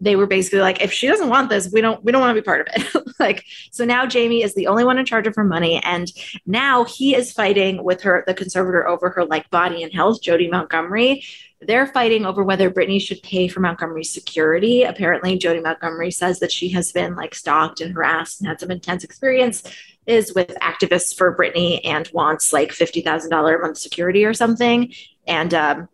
they 0.00 0.16
were 0.16 0.26
basically 0.26 0.60
like, 0.60 0.80
if 0.80 0.92
she 0.92 1.06
doesn't 1.06 1.28
want 1.28 1.50
this, 1.50 1.70
we 1.72 1.80
don't 1.80 2.02
we 2.02 2.12
don't 2.12 2.20
want 2.20 2.34
to 2.34 2.40
be 2.40 2.44
part 2.44 2.62
of 2.62 2.68
it. 2.74 3.06
like 3.20 3.44
so 3.70 3.84
now 3.84 4.06
Jamie 4.06 4.42
is 4.42 4.54
the 4.54 4.66
only 4.66 4.84
one 4.84 4.98
in 4.98 5.04
charge 5.04 5.26
of 5.26 5.36
her 5.36 5.44
money, 5.44 5.80
and 5.84 6.10
now 6.46 6.84
he 6.84 7.14
is 7.14 7.32
fighting 7.32 7.84
with 7.84 8.02
her, 8.02 8.24
the 8.26 8.34
conservator 8.34 8.88
over 8.88 9.10
her 9.10 9.24
like 9.24 9.48
body 9.50 9.82
and 9.82 9.92
health, 9.92 10.22
Jodi 10.22 10.48
Montgomery. 10.48 11.24
They're 11.62 11.86
fighting 11.86 12.24
over 12.24 12.42
whether 12.42 12.70
Britney 12.70 13.00
should 13.00 13.22
pay 13.22 13.46
for 13.46 13.60
Montgomery's 13.60 14.12
security. 14.12 14.82
Apparently, 14.84 15.36
Jodi 15.36 15.60
Montgomery 15.60 16.10
says 16.10 16.40
that 16.40 16.50
she 16.50 16.70
has 16.70 16.90
been 16.90 17.14
like 17.16 17.34
stalked 17.34 17.82
and 17.82 17.94
harassed 17.94 18.40
and 18.40 18.48
had 18.48 18.60
some 18.60 18.70
intense 18.70 19.04
experience 19.04 19.62
is 20.06 20.34
with 20.34 20.48
activists 20.62 21.14
for 21.14 21.36
Britney 21.36 21.80
and 21.84 22.08
wants 22.14 22.52
like 22.54 22.72
fifty 22.72 23.02
thousand 23.02 23.30
dollar 23.30 23.56
a 23.56 23.60
month 23.60 23.76
security 23.76 24.24
or 24.24 24.32
something. 24.32 24.94
And 25.26 25.52
um, 25.52 25.88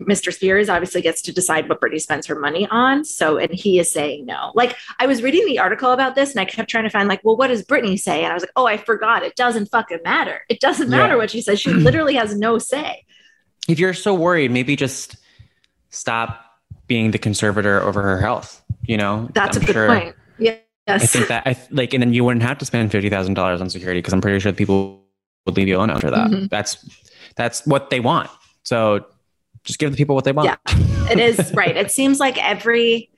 Mr. 0.00 0.32
Spears 0.32 0.68
obviously 0.68 1.02
gets 1.02 1.20
to 1.22 1.32
decide 1.32 1.68
what 1.68 1.80
Britney 1.80 2.00
spends 2.00 2.26
her 2.26 2.38
money 2.38 2.68
on. 2.70 3.04
So, 3.04 3.36
and 3.36 3.52
he 3.52 3.78
is 3.78 3.90
saying 3.90 4.26
no. 4.26 4.52
Like, 4.54 4.76
I 5.00 5.06
was 5.06 5.22
reading 5.22 5.44
the 5.46 5.58
article 5.58 5.92
about 5.92 6.14
this 6.14 6.30
and 6.30 6.40
I 6.40 6.44
kept 6.44 6.70
trying 6.70 6.84
to 6.84 6.90
find, 6.90 7.08
like, 7.08 7.20
well, 7.24 7.36
what 7.36 7.48
does 7.48 7.64
Britney 7.64 7.98
say? 7.98 8.22
And 8.22 8.30
I 8.30 8.34
was 8.34 8.42
like, 8.42 8.52
oh, 8.54 8.66
I 8.66 8.76
forgot. 8.76 9.24
It 9.24 9.34
doesn't 9.34 9.66
fucking 9.66 9.98
matter. 10.04 10.42
It 10.48 10.60
doesn't 10.60 10.88
matter 10.88 11.14
yeah. 11.14 11.18
what 11.18 11.30
she 11.30 11.40
says. 11.40 11.60
She 11.60 11.72
literally 11.72 12.14
has 12.14 12.36
no 12.36 12.58
say. 12.58 13.04
If 13.68 13.78
you're 13.78 13.94
so 13.94 14.14
worried, 14.14 14.50
maybe 14.50 14.76
just 14.76 15.16
stop 15.90 16.44
being 16.86 17.10
the 17.10 17.18
conservator 17.18 17.82
over 17.82 18.00
her 18.02 18.20
health. 18.20 18.62
You 18.82 18.96
know, 18.96 19.28
that's 19.34 19.56
I'm 19.56 19.62
a 19.62 19.66
good 19.66 19.72
sure, 19.74 19.88
point. 19.88 20.16
Yeah. 20.38 20.56
Yes. 20.86 21.02
I 21.02 21.06
think 21.06 21.28
that 21.28 21.46
I 21.46 21.56
like, 21.70 21.92
and 21.92 22.02
then 22.02 22.14
you 22.14 22.24
wouldn't 22.24 22.42
have 22.42 22.56
to 22.58 22.64
spend 22.64 22.90
fifty 22.90 23.10
thousand 23.10 23.34
dollars 23.34 23.60
on 23.60 23.68
security 23.68 23.98
because 23.98 24.14
I'm 24.14 24.22
pretty 24.22 24.40
sure 24.40 24.54
people 24.54 25.04
would 25.44 25.54
leave 25.54 25.68
you 25.68 25.76
alone 25.76 25.90
after 25.90 26.10
that. 26.10 26.30
Mm-hmm. 26.30 26.46
That's 26.46 26.82
that's 27.36 27.66
what 27.66 27.90
they 27.90 28.00
want. 28.00 28.30
So 28.62 29.04
just 29.68 29.78
give 29.78 29.90
the 29.90 29.96
people 29.98 30.14
what 30.14 30.24
they 30.24 30.32
want. 30.32 30.46
Yeah, 30.46 31.10
it 31.12 31.20
is 31.20 31.52
right. 31.54 31.76
It 31.76 31.92
seems 31.92 32.18
like 32.18 32.42
every 32.42 33.10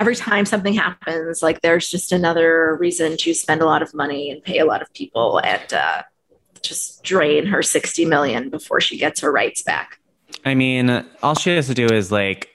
every 0.00 0.16
time 0.16 0.44
something 0.44 0.74
happens, 0.74 1.42
like 1.42 1.62
there's 1.62 1.88
just 1.88 2.10
another 2.10 2.76
reason 2.76 3.16
to 3.18 3.32
spend 3.32 3.62
a 3.62 3.66
lot 3.66 3.82
of 3.82 3.94
money 3.94 4.30
and 4.30 4.42
pay 4.42 4.58
a 4.58 4.64
lot 4.64 4.82
of 4.82 4.92
people 4.92 5.38
and 5.38 5.72
uh, 5.72 6.02
just 6.60 7.04
drain 7.04 7.46
her 7.46 7.62
60 7.62 8.04
million 8.04 8.50
before 8.50 8.80
she 8.80 8.98
gets 8.98 9.20
her 9.20 9.30
rights 9.30 9.62
back. 9.62 10.00
I 10.44 10.54
mean, 10.54 11.06
all 11.22 11.36
she 11.36 11.50
has 11.50 11.68
to 11.68 11.74
do 11.74 11.86
is 11.86 12.10
like 12.10 12.50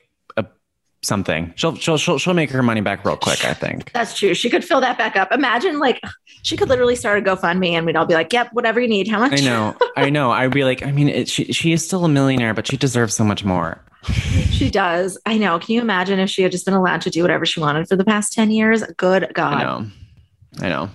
something. 1.04 1.54
She'll 1.56 1.76
she'll 1.76 1.98
she'll 1.98 2.18
she'll 2.18 2.34
make 2.34 2.50
her 2.52 2.64
money 2.64 2.82
back 2.82 3.06
real 3.06 3.18
quick. 3.18 3.44
I 3.46 3.54
think 3.54 3.92
that's 3.92 4.18
true. 4.18 4.34
She 4.34 4.50
could 4.50 4.64
fill 4.64 4.82
that 4.82 4.98
back 4.98 5.16
up. 5.16 5.32
Imagine 5.32 5.80
like 5.80 6.02
she 6.44 6.58
could 6.58 6.70
literally 6.70 6.96
start 6.96 7.20
a 7.20 7.22
GoFundMe 7.22 7.72
and 7.72 7.86
we'd 7.86 7.96
all 7.96 8.06
be 8.06 8.14
like, 8.14 8.32
"Yep, 8.32 8.50
whatever 8.54 8.80
you 8.80 8.88
need. 8.88 9.08
How 9.08 9.20
much?" 9.20 9.42
I 9.42 9.44
know, 9.44 9.76
I 9.96 10.10
know. 10.10 10.32
I'd 10.32 10.52
be 10.52 10.64
like, 10.64 10.86
I 10.86 10.92
mean, 10.92 11.10
it, 11.10 11.28
she 11.28 11.46
she 11.52 11.72
is 11.74 11.86
still 11.86 12.06
a 12.06 12.10
millionaire, 12.10 12.54
but 12.54 12.68
she 12.68 12.78
deserves 12.78 13.16
so 13.16 13.24
much 13.24 13.44
more. 13.44 13.84
she 14.04 14.70
does. 14.70 15.18
I 15.26 15.38
know. 15.38 15.60
Can 15.60 15.76
you 15.76 15.82
imagine 15.82 16.20
if 16.20 16.30
she 16.30 16.42
had 16.42 16.52
just 16.52 16.66
been 16.66 16.74
allowed 16.74 17.02
to 17.02 17.10
do 17.10 17.22
whatever 17.22 17.46
she 17.46 17.60
wanted 17.60 17.88
for 17.88 17.96
the 17.96 18.06
past 18.06 18.34
ten 18.34 18.52
years? 18.52 18.84
Good 18.98 19.32
God. 19.34 19.54
I 19.54 19.64
know. 19.64 19.88
I 20.60 20.70
know. 20.70 20.90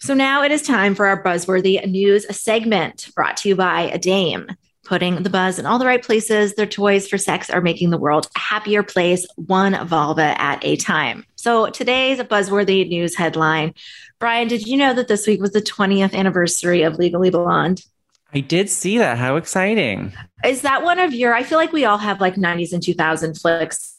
So 0.00 0.14
now 0.14 0.42
it 0.44 0.52
is 0.52 0.62
time 0.62 0.94
for 0.94 1.06
our 1.06 1.22
buzzworthy 1.22 1.84
news 1.90 2.24
segment 2.36 3.10
brought 3.14 3.36
to 3.38 3.48
you 3.48 3.56
by 3.56 3.82
a 3.82 3.98
dame 3.98 4.46
putting 4.88 5.22
the 5.22 5.30
buzz 5.30 5.58
in 5.58 5.66
all 5.66 5.78
the 5.78 5.84
right 5.84 6.02
places. 6.02 6.54
Their 6.54 6.66
toys 6.66 7.06
for 7.06 7.18
sex 7.18 7.50
are 7.50 7.60
making 7.60 7.90
the 7.90 7.98
world 7.98 8.26
a 8.34 8.38
happier 8.38 8.82
place, 8.82 9.26
one 9.36 9.86
vulva 9.86 10.40
at 10.40 10.64
a 10.64 10.76
time. 10.76 11.26
So 11.36 11.68
today's 11.68 12.18
a 12.18 12.24
buzzworthy 12.24 12.88
news 12.88 13.14
headline. 13.14 13.74
Bryan, 14.18 14.48
did 14.48 14.66
you 14.66 14.78
know 14.78 14.94
that 14.94 15.06
this 15.06 15.26
week 15.26 15.42
was 15.42 15.52
the 15.52 15.60
20th 15.60 16.14
anniversary 16.14 16.82
of 16.82 16.98
Legally 16.98 17.28
Blonde? 17.28 17.84
I 18.32 18.40
did 18.40 18.70
see 18.70 18.96
that. 18.98 19.18
How 19.18 19.36
exciting. 19.36 20.12
Is 20.44 20.62
that 20.62 20.82
one 20.82 20.98
of 20.98 21.12
your, 21.12 21.34
I 21.34 21.42
feel 21.42 21.58
like 21.58 21.72
we 21.72 21.84
all 21.84 21.98
have 21.98 22.20
like 22.20 22.36
90s 22.36 22.72
and 22.72 22.82
2000 22.82 23.38
flicks 23.38 23.96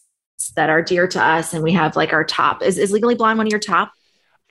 that 0.55 0.69
are 0.71 0.81
dear 0.81 1.07
to 1.07 1.23
us 1.23 1.53
and 1.53 1.63
we 1.63 1.71
have 1.73 1.95
like 1.95 2.13
our 2.13 2.23
top. 2.23 2.63
Is, 2.63 2.79
is 2.79 2.91
Legally 2.91 3.15
Blonde 3.15 3.37
one 3.37 3.47
of 3.47 3.51
your 3.51 3.59
top? 3.59 3.91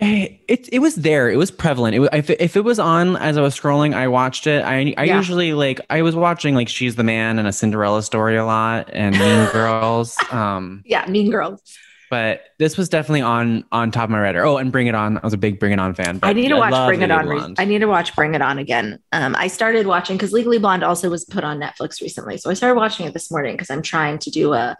Eh, 0.00 0.36
it 0.46 0.68
it 0.72 0.78
was 0.78 0.94
there. 0.94 1.28
It 1.28 1.36
was 1.36 1.50
prevalent. 1.50 1.96
It 1.96 1.98
was, 1.98 2.08
if 2.12 2.30
if 2.30 2.56
it 2.56 2.62
was 2.62 2.78
on 2.78 3.16
as 3.16 3.36
I 3.36 3.40
was 3.40 3.58
scrolling, 3.58 3.94
I 3.94 4.06
watched 4.06 4.46
it. 4.46 4.64
I 4.64 4.94
I 4.96 5.04
yeah. 5.04 5.16
usually 5.16 5.54
like 5.54 5.80
I 5.90 6.02
was 6.02 6.14
watching 6.14 6.54
like 6.54 6.68
She's 6.68 6.94
the 6.94 7.02
Man 7.02 7.38
and 7.38 7.48
a 7.48 7.52
Cinderella 7.52 8.02
story 8.04 8.36
a 8.36 8.44
lot 8.44 8.90
and 8.92 9.18
Mean 9.18 9.48
Girls. 9.52 10.16
Um, 10.30 10.82
yeah, 10.86 11.04
Mean 11.08 11.30
Girls. 11.30 11.62
But 12.10 12.44
this 12.58 12.78
was 12.78 12.88
definitely 12.88 13.22
on 13.22 13.64
on 13.72 13.90
top 13.90 14.04
of 14.04 14.10
my 14.10 14.20
radar. 14.20 14.46
Oh, 14.46 14.56
and 14.56 14.70
Bring 14.70 14.86
It 14.86 14.94
On. 14.94 15.18
I 15.18 15.20
was 15.22 15.34
a 15.34 15.38
big 15.38 15.58
Bring 15.58 15.72
It 15.72 15.80
On 15.80 15.92
fan. 15.94 16.20
I 16.22 16.32
need 16.32 16.48
to 16.48 16.56
watch 16.56 16.86
Bring 16.86 17.02
It 17.02 17.10
On. 17.10 17.28
Re- 17.28 17.54
I 17.58 17.64
need 17.64 17.80
to 17.80 17.88
watch 17.88 18.14
Bring 18.14 18.34
It 18.34 18.40
On 18.40 18.58
again. 18.58 19.00
Um, 19.10 19.34
I 19.36 19.48
started 19.48 19.86
watching 19.86 20.16
because 20.16 20.32
Legally 20.32 20.58
Blonde 20.58 20.84
also 20.84 21.10
was 21.10 21.24
put 21.24 21.42
on 21.42 21.58
Netflix 21.58 22.00
recently, 22.00 22.38
so 22.38 22.50
I 22.50 22.54
started 22.54 22.76
watching 22.76 23.06
it 23.06 23.14
this 23.14 23.32
morning 23.32 23.54
because 23.54 23.68
I'm 23.68 23.82
trying 23.82 24.18
to 24.20 24.30
do 24.30 24.54
a 24.54 24.76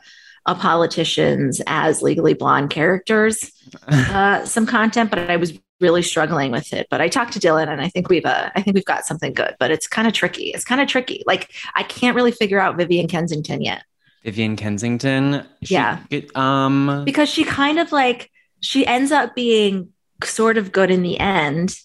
politicians 0.54 1.60
as 1.66 2.02
legally 2.02 2.34
blonde 2.34 2.70
characters 2.70 3.52
uh, 3.88 4.44
some 4.44 4.66
content, 4.66 5.10
but 5.10 5.30
I 5.30 5.36
was 5.36 5.58
really 5.80 6.02
struggling 6.02 6.50
with 6.50 6.72
it. 6.72 6.86
But 6.90 7.00
I 7.00 7.08
talked 7.08 7.32
to 7.34 7.38
Dylan, 7.38 7.68
and 7.68 7.80
I 7.80 7.88
think 7.88 8.08
we've 8.08 8.24
uh, 8.24 8.50
I 8.54 8.62
think 8.62 8.74
we've 8.74 8.84
got 8.84 9.06
something 9.06 9.32
good. 9.32 9.54
But 9.58 9.70
it's 9.70 9.86
kind 9.86 10.08
of 10.08 10.14
tricky. 10.14 10.50
It's 10.50 10.64
kind 10.64 10.80
of 10.80 10.88
tricky. 10.88 11.22
Like 11.26 11.52
I 11.74 11.82
can't 11.82 12.16
really 12.16 12.32
figure 12.32 12.60
out 12.60 12.76
Vivian 12.76 13.08
Kensington 13.08 13.62
yet. 13.62 13.82
Vivian 14.24 14.56
Kensington, 14.56 15.46
she, 15.62 15.74
yeah, 15.74 16.00
um, 16.34 17.04
because 17.04 17.28
she 17.28 17.44
kind 17.44 17.78
of 17.78 17.92
like 17.92 18.30
she 18.60 18.86
ends 18.86 19.12
up 19.12 19.34
being 19.34 19.92
sort 20.24 20.58
of 20.58 20.72
good 20.72 20.90
in 20.90 21.02
the 21.02 21.18
end. 21.18 21.78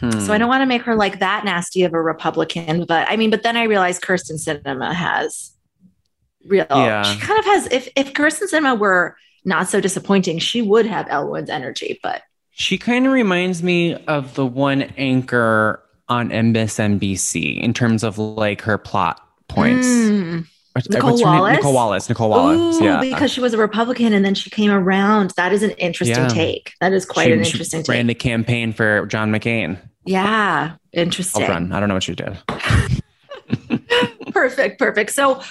Hmm. 0.00 0.18
So 0.18 0.32
I 0.32 0.38
don't 0.38 0.48
want 0.48 0.62
to 0.62 0.66
make 0.66 0.82
her 0.82 0.96
like 0.96 1.20
that 1.20 1.44
nasty 1.44 1.84
of 1.84 1.92
a 1.92 2.00
Republican, 2.00 2.86
but 2.86 3.08
I 3.08 3.16
mean, 3.16 3.30
but 3.30 3.42
then 3.42 3.56
I 3.56 3.64
realized 3.64 4.02
Kyrsten 4.02 4.42
Sinema 4.42 4.92
has 4.94 5.51
real. 6.46 6.66
Yeah. 6.70 7.02
She 7.02 7.18
kind 7.20 7.38
of 7.38 7.44
has. 7.46 7.66
If 7.68 7.88
if 7.96 8.12
Kyrsten 8.12 8.50
Sinema 8.50 8.78
were 8.78 9.16
not 9.44 9.68
so 9.68 9.80
disappointing, 9.80 10.38
she 10.38 10.62
would 10.62 10.86
have 10.86 11.06
Elle 11.08 11.30
Woods' 11.30 11.50
energy. 11.50 11.98
But 12.02 12.22
she 12.50 12.78
kind 12.78 13.06
of 13.06 13.12
reminds 13.12 13.62
me 13.62 13.94
of 14.06 14.34
the 14.34 14.46
one 14.46 14.82
anchor 14.96 15.82
on 16.08 16.30
MSNBC 16.30 17.60
in 17.60 17.72
terms 17.72 18.04
of 18.04 18.18
like 18.18 18.62
her 18.62 18.78
plot 18.78 19.20
points. 19.48 19.86
Mm. 19.86 20.46
Nicolle 20.88 21.20
Wallace? 21.20 21.56
Nicolle 21.56 21.74
Wallace. 21.74 22.08
Nicolle 22.08 22.30
Wallace. 22.30 22.76
Ooh, 22.76 22.84
yeah. 22.84 23.00
Because 23.00 23.30
she 23.30 23.40
was 23.40 23.52
a 23.52 23.58
Republican 23.58 24.12
and 24.12 24.24
then 24.24 24.34
she 24.34 24.48
came 24.48 24.70
around. 24.70 25.32
That 25.36 25.52
is 25.52 25.62
an 25.62 25.70
interesting 25.72 26.16
yeah. 26.16 26.28
take. 26.28 26.72
That 26.80 26.92
is 26.92 27.04
quite 27.04 27.26
she, 27.26 27.32
an 27.32 27.40
interesting 27.40 27.84
she 27.84 27.92
ran 27.92 28.06
the 28.06 28.14
campaign 28.14 28.72
for 28.72 29.04
John 29.06 29.30
McCain. 29.30 29.78
Yeah. 30.04 30.76
Interesting. 30.92 31.42
I'll 31.44 31.50
run. 31.50 31.72
I 31.72 31.80
don't 31.80 31.88
know 31.88 31.94
what 31.94 32.02
she 32.02 32.14
did. 32.14 32.38
perfect, 34.32 34.78
perfect. 34.78 35.10
So 35.12 35.42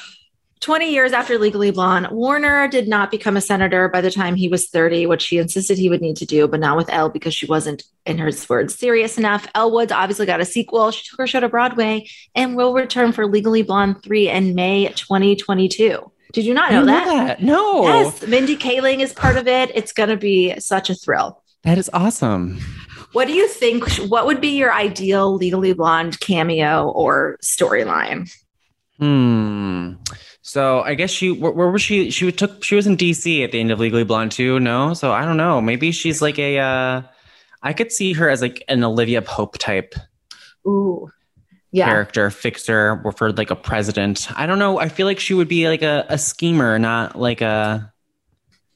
20 0.61 0.91
years 0.91 1.11
after 1.11 1.39
Legally 1.39 1.71
Blonde, 1.71 2.07
Warner 2.11 2.67
did 2.67 2.87
not 2.87 3.09
become 3.09 3.35
a 3.35 3.41
senator 3.41 3.89
by 3.89 3.99
the 3.99 4.11
time 4.11 4.35
he 4.35 4.47
was 4.47 4.69
30, 4.69 5.07
which 5.07 5.23
she 5.23 5.39
insisted 5.39 5.79
he 5.79 5.89
would 5.89 6.01
need 6.01 6.17
to 6.17 6.25
do, 6.25 6.47
but 6.47 6.59
not 6.59 6.77
with 6.77 6.89
Elle 6.91 7.09
because 7.09 7.33
she 7.33 7.47
wasn't, 7.47 7.83
in 8.05 8.19
her 8.19 8.29
words, 8.47 8.77
serious 8.77 9.17
enough. 9.17 9.47
Elle 9.55 9.71
Woods 9.71 9.91
obviously 9.91 10.27
got 10.27 10.39
a 10.39 10.45
sequel. 10.45 10.91
She 10.91 11.03
took 11.09 11.17
her 11.17 11.25
show 11.25 11.39
to 11.39 11.49
Broadway 11.49 12.07
and 12.35 12.55
will 12.55 12.75
return 12.75 13.11
for 13.11 13.25
Legally 13.25 13.63
Blonde 13.63 14.03
3 14.03 14.29
in 14.29 14.53
May 14.53 14.89
2022. 14.89 16.11
Did 16.31 16.45
you 16.45 16.53
not 16.53 16.71
know, 16.71 16.81
know 16.81 16.85
that? 16.85 17.05
that? 17.05 17.41
No. 17.41 17.81
Yes, 17.83 18.25
Mindy 18.27 18.55
Kaling 18.55 18.99
is 18.99 19.13
part 19.13 19.37
of 19.37 19.47
it. 19.47 19.71
It's 19.73 19.91
going 19.91 20.09
to 20.09 20.17
be 20.17 20.57
such 20.59 20.91
a 20.91 20.95
thrill. 20.95 21.41
That 21.63 21.79
is 21.79 21.89
awesome. 21.91 22.59
What 23.13 23.27
do 23.27 23.33
you 23.33 23.47
think? 23.47 23.89
What 24.09 24.27
would 24.27 24.39
be 24.39 24.49
your 24.49 24.71
ideal 24.71 25.33
Legally 25.33 25.73
Blonde 25.73 26.19
cameo 26.19 26.89
or 26.89 27.37
storyline? 27.43 28.31
Hmm. 28.99 29.93
So 30.41 30.81
I 30.81 30.95
guess 30.95 31.11
she 31.11 31.31
where, 31.31 31.51
where, 31.51 31.69
was 31.69 31.81
she? 31.81 32.09
She 32.09 32.31
took 32.31 32.63
she 32.63 32.75
was 32.75 32.87
in 32.87 32.97
DC 32.97 33.43
at 33.43 33.51
the 33.51 33.59
end 33.59 33.71
of 33.71 33.79
Legally 33.79 34.03
Blonde 34.03 34.31
too. 34.31 34.59
No, 34.59 34.93
so 34.93 35.11
I 35.11 35.23
don't 35.23 35.37
know. 35.37 35.61
Maybe 35.61 35.91
she's 35.91 36.21
like 36.21 36.39
a. 36.39 36.57
Uh, 36.57 37.01
I 37.63 37.73
could 37.73 37.91
see 37.91 38.13
her 38.13 38.29
as 38.29 38.41
like 38.41 38.63
an 38.67 38.83
Olivia 38.83 39.21
Pope 39.21 39.57
type. 39.59 39.93
Ooh. 40.67 41.11
Yeah. 41.71 41.85
Character 41.85 42.29
fixer 42.31 43.01
for 43.15 43.31
like 43.31 43.51
a 43.51 43.55
president. 43.55 44.27
I 44.37 44.45
don't 44.45 44.59
know. 44.59 44.79
I 44.79 44.89
feel 44.89 45.07
like 45.07 45.19
she 45.19 45.33
would 45.33 45.47
be 45.47 45.69
like 45.69 45.83
a, 45.83 46.05
a 46.09 46.17
schemer, 46.17 46.77
not 46.79 47.17
like 47.17 47.39
a, 47.39 47.93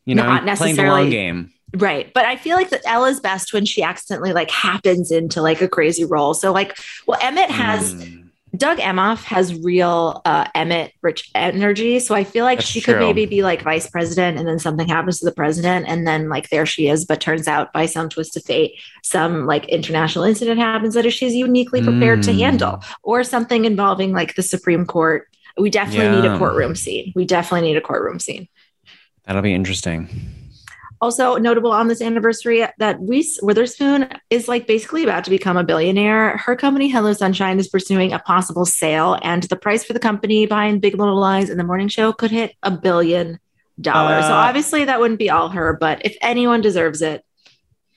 you 0.05 0.15
know, 0.15 0.23
not 0.23 0.57
playing 0.57 0.77
the 0.77 0.83
long 0.83 1.09
game. 1.09 1.51
Right. 1.75 2.13
But 2.13 2.25
I 2.25 2.37
feel 2.37 2.55
like 2.55 2.69
that 2.69 2.81
Elle's 2.85 3.19
best 3.19 3.53
when 3.53 3.65
she 3.65 3.83
accidentally 3.83 4.31
like 4.31 4.49
happens 4.49 5.11
into 5.11 5.41
like 5.41 5.61
a 5.61 5.67
crazy 5.67 6.05
role. 6.05 6.33
So 6.33 6.53
like, 6.53 6.77
well, 7.05 7.19
Emmett 7.21 7.51
has 7.51 7.95
mm. 7.95 8.24
Doug 8.57 8.77
Emhoff 8.77 9.23
has 9.23 9.59
real 9.61 10.21
uh, 10.25 10.47
Emmett 10.53 10.93
rich 11.01 11.31
energy. 11.33 11.99
So 11.99 12.13
I 12.13 12.23
feel 12.23 12.43
like 12.45 12.59
That's 12.59 12.69
she 12.69 12.81
true. 12.81 12.93
could 12.93 12.99
maybe 12.99 13.25
be 13.25 13.43
like 13.43 13.61
vice 13.61 13.89
president 13.89 14.37
and 14.37 14.47
then 14.47 14.59
something 14.59 14.87
happens 14.87 15.19
to 15.19 15.25
the 15.25 15.31
president 15.31 15.87
and 15.87 16.07
then 16.07 16.29
like 16.29 16.49
there 16.49 16.65
she 16.65 16.87
is. 16.87 17.05
But 17.05 17.21
turns 17.21 17.47
out 17.47 17.73
by 17.73 17.85
some 17.85 18.09
twist 18.09 18.37
of 18.37 18.43
fate, 18.43 18.73
some 19.03 19.45
like 19.45 19.65
international 19.65 20.25
incident 20.25 20.59
happens 20.59 20.93
that 20.93 21.09
she's 21.11 21.33
uniquely 21.33 21.81
prepared 21.81 22.19
mm. 22.19 22.25
to 22.25 22.33
handle 22.33 22.83
or 23.03 23.23
something 23.23 23.65
involving 23.65 24.11
like 24.11 24.35
the 24.35 24.43
Supreme 24.43 24.85
Court. 24.85 25.27
We 25.57 25.69
definitely 25.69 26.17
yeah. 26.17 26.21
need 26.21 26.31
a 26.31 26.37
courtroom 26.37 26.75
scene. 26.75 27.13
We 27.15 27.25
definitely 27.25 27.67
need 27.67 27.77
a 27.77 27.81
courtroom 27.81 28.19
scene. 28.19 28.47
That'll 29.23 29.41
be 29.41 29.53
interesting. 29.53 30.44
Also 31.01 31.35
notable 31.37 31.71
on 31.71 31.87
this 31.87 32.01
anniversary 32.01 32.65
that 32.77 32.97
Reese 32.99 33.39
Witherspoon 33.41 34.07
is 34.29 34.47
like 34.47 34.65
basically 34.65 35.03
about 35.03 35.23
to 35.25 35.29
become 35.29 35.57
a 35.57 35.63
billionaire. 35.63 36.37
Her 36.37 36.55
company 36.55 36.87
Hello 36.89 37.13
Sunshine 37.13 37.59
is 37.59 37.67
pursuing 37.67 38.13
a 38.13 38.19
possible 38.19 38.65
sale, 38.65 39.19
and 39.21 39.43
the 39.43 39.55
price 39.55 39.83
for 39.83 39.93
the 39.93 39.99
company 39.99 40.45
behind 40.45 40.81
Big 40.81 40.97
Little 40.97 41.19
Lies 41.19 41.49
and 41.49 41.59
The 41.59 41.63
Morning 41.63 41.89
Show 41.89 42.13
could 42.13 42.31
hit 42.31 42.55
a 42.63 42.71
billion 42.71 43.39
dollars. 43.79 44.23
Uh, 44.23 44.29
so 44.29 44.33
obviously 44.33 44.85
that 44.85 44.99
wouldn't 44.99 45.19
be 45.19 45.29
all 45.29 45.49
her, 45.49 45.77
but 45.79 46.05
if 46.05 46.15
anyone 46.21 46.61
deserves 46.61 47.01
it, 47.01 47.23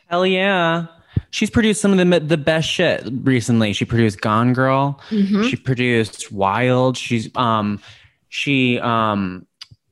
hell 0.08 0.26
yeah. 0.26 0.86
She's 1.30 1.50
produced 1.50 1.80
some 1.80 1.92
of 1.92 1.98
the 1.98 2.20
the 2.20 2.38
best 2.38 2.68
shit 2.68 3.06
recently. 3.22 3.72
She 3.72 3.84
produced 3.84 4.20
Gone 4.20 4.52
Girl. 4.54 5.00
Mm-hmm. 5.10 5.44
She 5.44 5.56
produced 5.56 6.32
Wild. 6.32 6.96
She's 6.96 7.28
um 7.36 7.80
she 8.28 8.78
um 8.80 9.46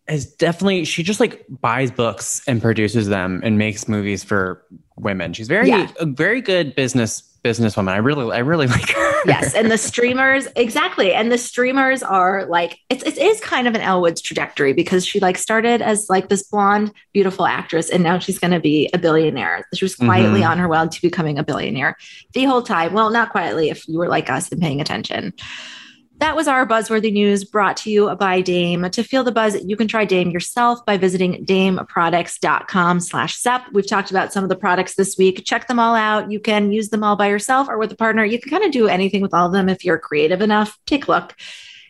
is 0.08 0.26
definitely 0.26 0.84
she 0.84 1.02
just 1.02 1.20
like 1.20 1.44
buys 1.48 1.90
books 1.90 2.42
and 2.46 2.62
produces 2.62 3.08
them 3.08 3.40
and 3.44 3.58
makes 3.58 3.88
movies 3.88 4.22
for 4.22 4.64
women. 4.96 5.32
She's 5.32 5.48
very 5.48 5.68
yeah. 5.68 5.90
a 5.98 6.06
very 6.06 6.40
good 6.40 6.74
business 6.74 7.22
businesswoman. 7.44 7.90
I 7.90 7.98
really 7.98 8.34
I 8.34 8.38
really 8.38 8.66
like 8.76 8.88
her. 8.90 9.22
yes, 9.26 9.54
and 9.54 9.70
the 9.70 9.78
streamers 9.78 10.48
exactly, 10.56 11.12
and 11.12 11.30
the 11.30 11.38
streamers 11.38 12.02
are 12.02 12.44
like 12.46 12.78
it's 12.88 13.02
it 13.04 13.18
is 13.18 13.40
kind 13.40 13.66
of 13.66 13.74
an 13.74 13.80
Elle 13.80 14.00
Woods' 14.00 14.20
trajectory 14.20 14.72
because 14.72 15.04
she 15.04 15.20
like 15.20 15.38
started 15.38 15.82
as 15.82 16.08
like 16.08 16.28
this 16.28 16.42
blonde 16.44 16.92
beautiful 17.12 17.46
actress 17.46 17.90
and 17.90 18.02
now 18.02 18.18
she's 18.18 18.38
going 18.38 18.52
to 18.52 18.60
be 18.60 18.88
a 18.92 18.98
billionaire. 18.98 19.66
She 19.74 19.84
was 19.84 19.96
quietly 19.96 20.40
mm-hmm. 20.40 20.50
on 20.50 20.58
her 20.58 20.68
way 20.68 20.86
to 20.88 21.02
becoming 21.02 21.38
a 21.38 21.44
billionaire 21.44 21.96
the 22.32 22.44
whole 22.44 22.62
time. 22.62 22.92
Well, 22.92 23.10
not 23.10 23.30
quietly 23.30 23.70
if 23.70 23.88
you 23.88 23.98
were 23.98 24.08
like 24.08 24.30
us 24.30 24.50
and 24.52 24.60
paying 24.60 24.80
attention. 24.80 25.32
That 26.18 26.34
was 26.34 26.48
our 26.48 26.66
buzzworthy 26.66 27.12
news 27.12 27.44
brought 27.44 27.76
to 27.78 27.90
you 27.90 28.14
by 28.16 28.40
Dame. 28.40 28.88
To 28.90 29.02
feel 29.02 29.22
the 29.22 29.32
buzz, 29.32 29.62
you 29.66 29.76
can 29.76 29.86
try 29.86 30.06
Dame 30.06 30.30
yourself 30.30 30.84
by 30.86 30.96
visiting 30.96 31.44
dameproducts.com 31.44 33.00
slash 33.00 33.36
sup. 33.36 33.64
We've 33.74 33.86
talked 33.86 34.10
about 34.10 34.32
some 34.32 34.42
of 34.42 34.48
the 34.48 34.56
products 34.56 34.94
this 34.94 35.18
week. 35.18 35.44
Check 35.44 35.68
them 35.68 35.78
all 35.78 35.94
out. 35.94 36.30
You 36.30 36.40
can 36.40 36.72
use 36.72 36.88
them 36.88 37.04
all 37.04 37.16
by 37.16 37.28
yourself 37.28 37.68
or 37.68 37.76
with 37.76 37.92
a 37.92 37.96
partner. 37.96 38.24
You 38.24 38.40
can 38.40 38.50
kind 38.50 38.64
of 38.64 38.70
do 38.70 38.88
anything 38.88 39.20
with 39.20 39.34
all 39.34 39.46
of 39.46 39.52
them 39.52 39.68
if 39.68 39.84
you're 39.84 39.98
creative 39.98 40.40
enough. 40.40 40.78
Take 40.86 41.06
a 41.06 41.10
look. 41.10 41.34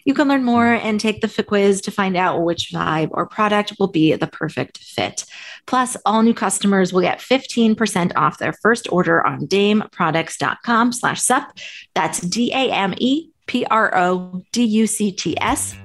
You 0.04 0.14
can 0.14 0.26
learn 0.26 0.42
more 0.42 0.72
and 0.72 1.00
take 1.00 1.20
the 1.20 1.42
quiz 1.44 1.80
to 1.82 1.92
find 1.92 2.16
out 2.16 2.42
which 2.42 2.70
vibe 2.72 3.10
or 3.12 3.26
product 3.26 3.74
will 3.78 3.88
be 3.88 4.14
the 4.14 4.26
perfect 4.26 4.78
fit. 4.78 5.24
Plus, 5.66 5.96
all 6.04 6.22
new 6.22 6.34
customers 6.34 6.92
will 6.92 7.00
get 7.00 7.20
15% 7.20 8.12
off 8.16 8.38
their 8.38 8.52
first 8.52 8.90
order 8.90 9.24
on 9.24 9.46
dameproducts.com 9.46 10.92
slash 10.92 11.22
sup. 11.22 11.52
That's 11.94 12.20
D-A-M-E 12.20 13.30
P-R-O-D-U-C-T-S 13.46 13.76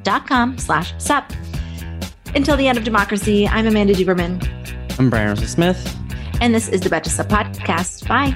dot 0.04 0.28
com 0.28 0.58
slash 0.58 0.94
sup. 0.98 1.32
Until 2.36 2.58
the 2.58 2.68
end 2.68 2.78
of 2.78 2.84
democracy, 2.84 3.48
I'm 3.48 3.68
Amanda 3.68 3.94
Duberman. 3.94 4.42
I'm 5.00 5.10
Bryan 5.10 5.30
Russell 5.30 5.48
Smith. 5.48 5.98
And 6.42 6.56
this 6.56 6.68
is 6.70 6.82
the 6.82 6.90
Betches 6.90 7.10
Sup 7.10 7.28
Podcast. 7.28 8.08
Bye. 8.08 8.36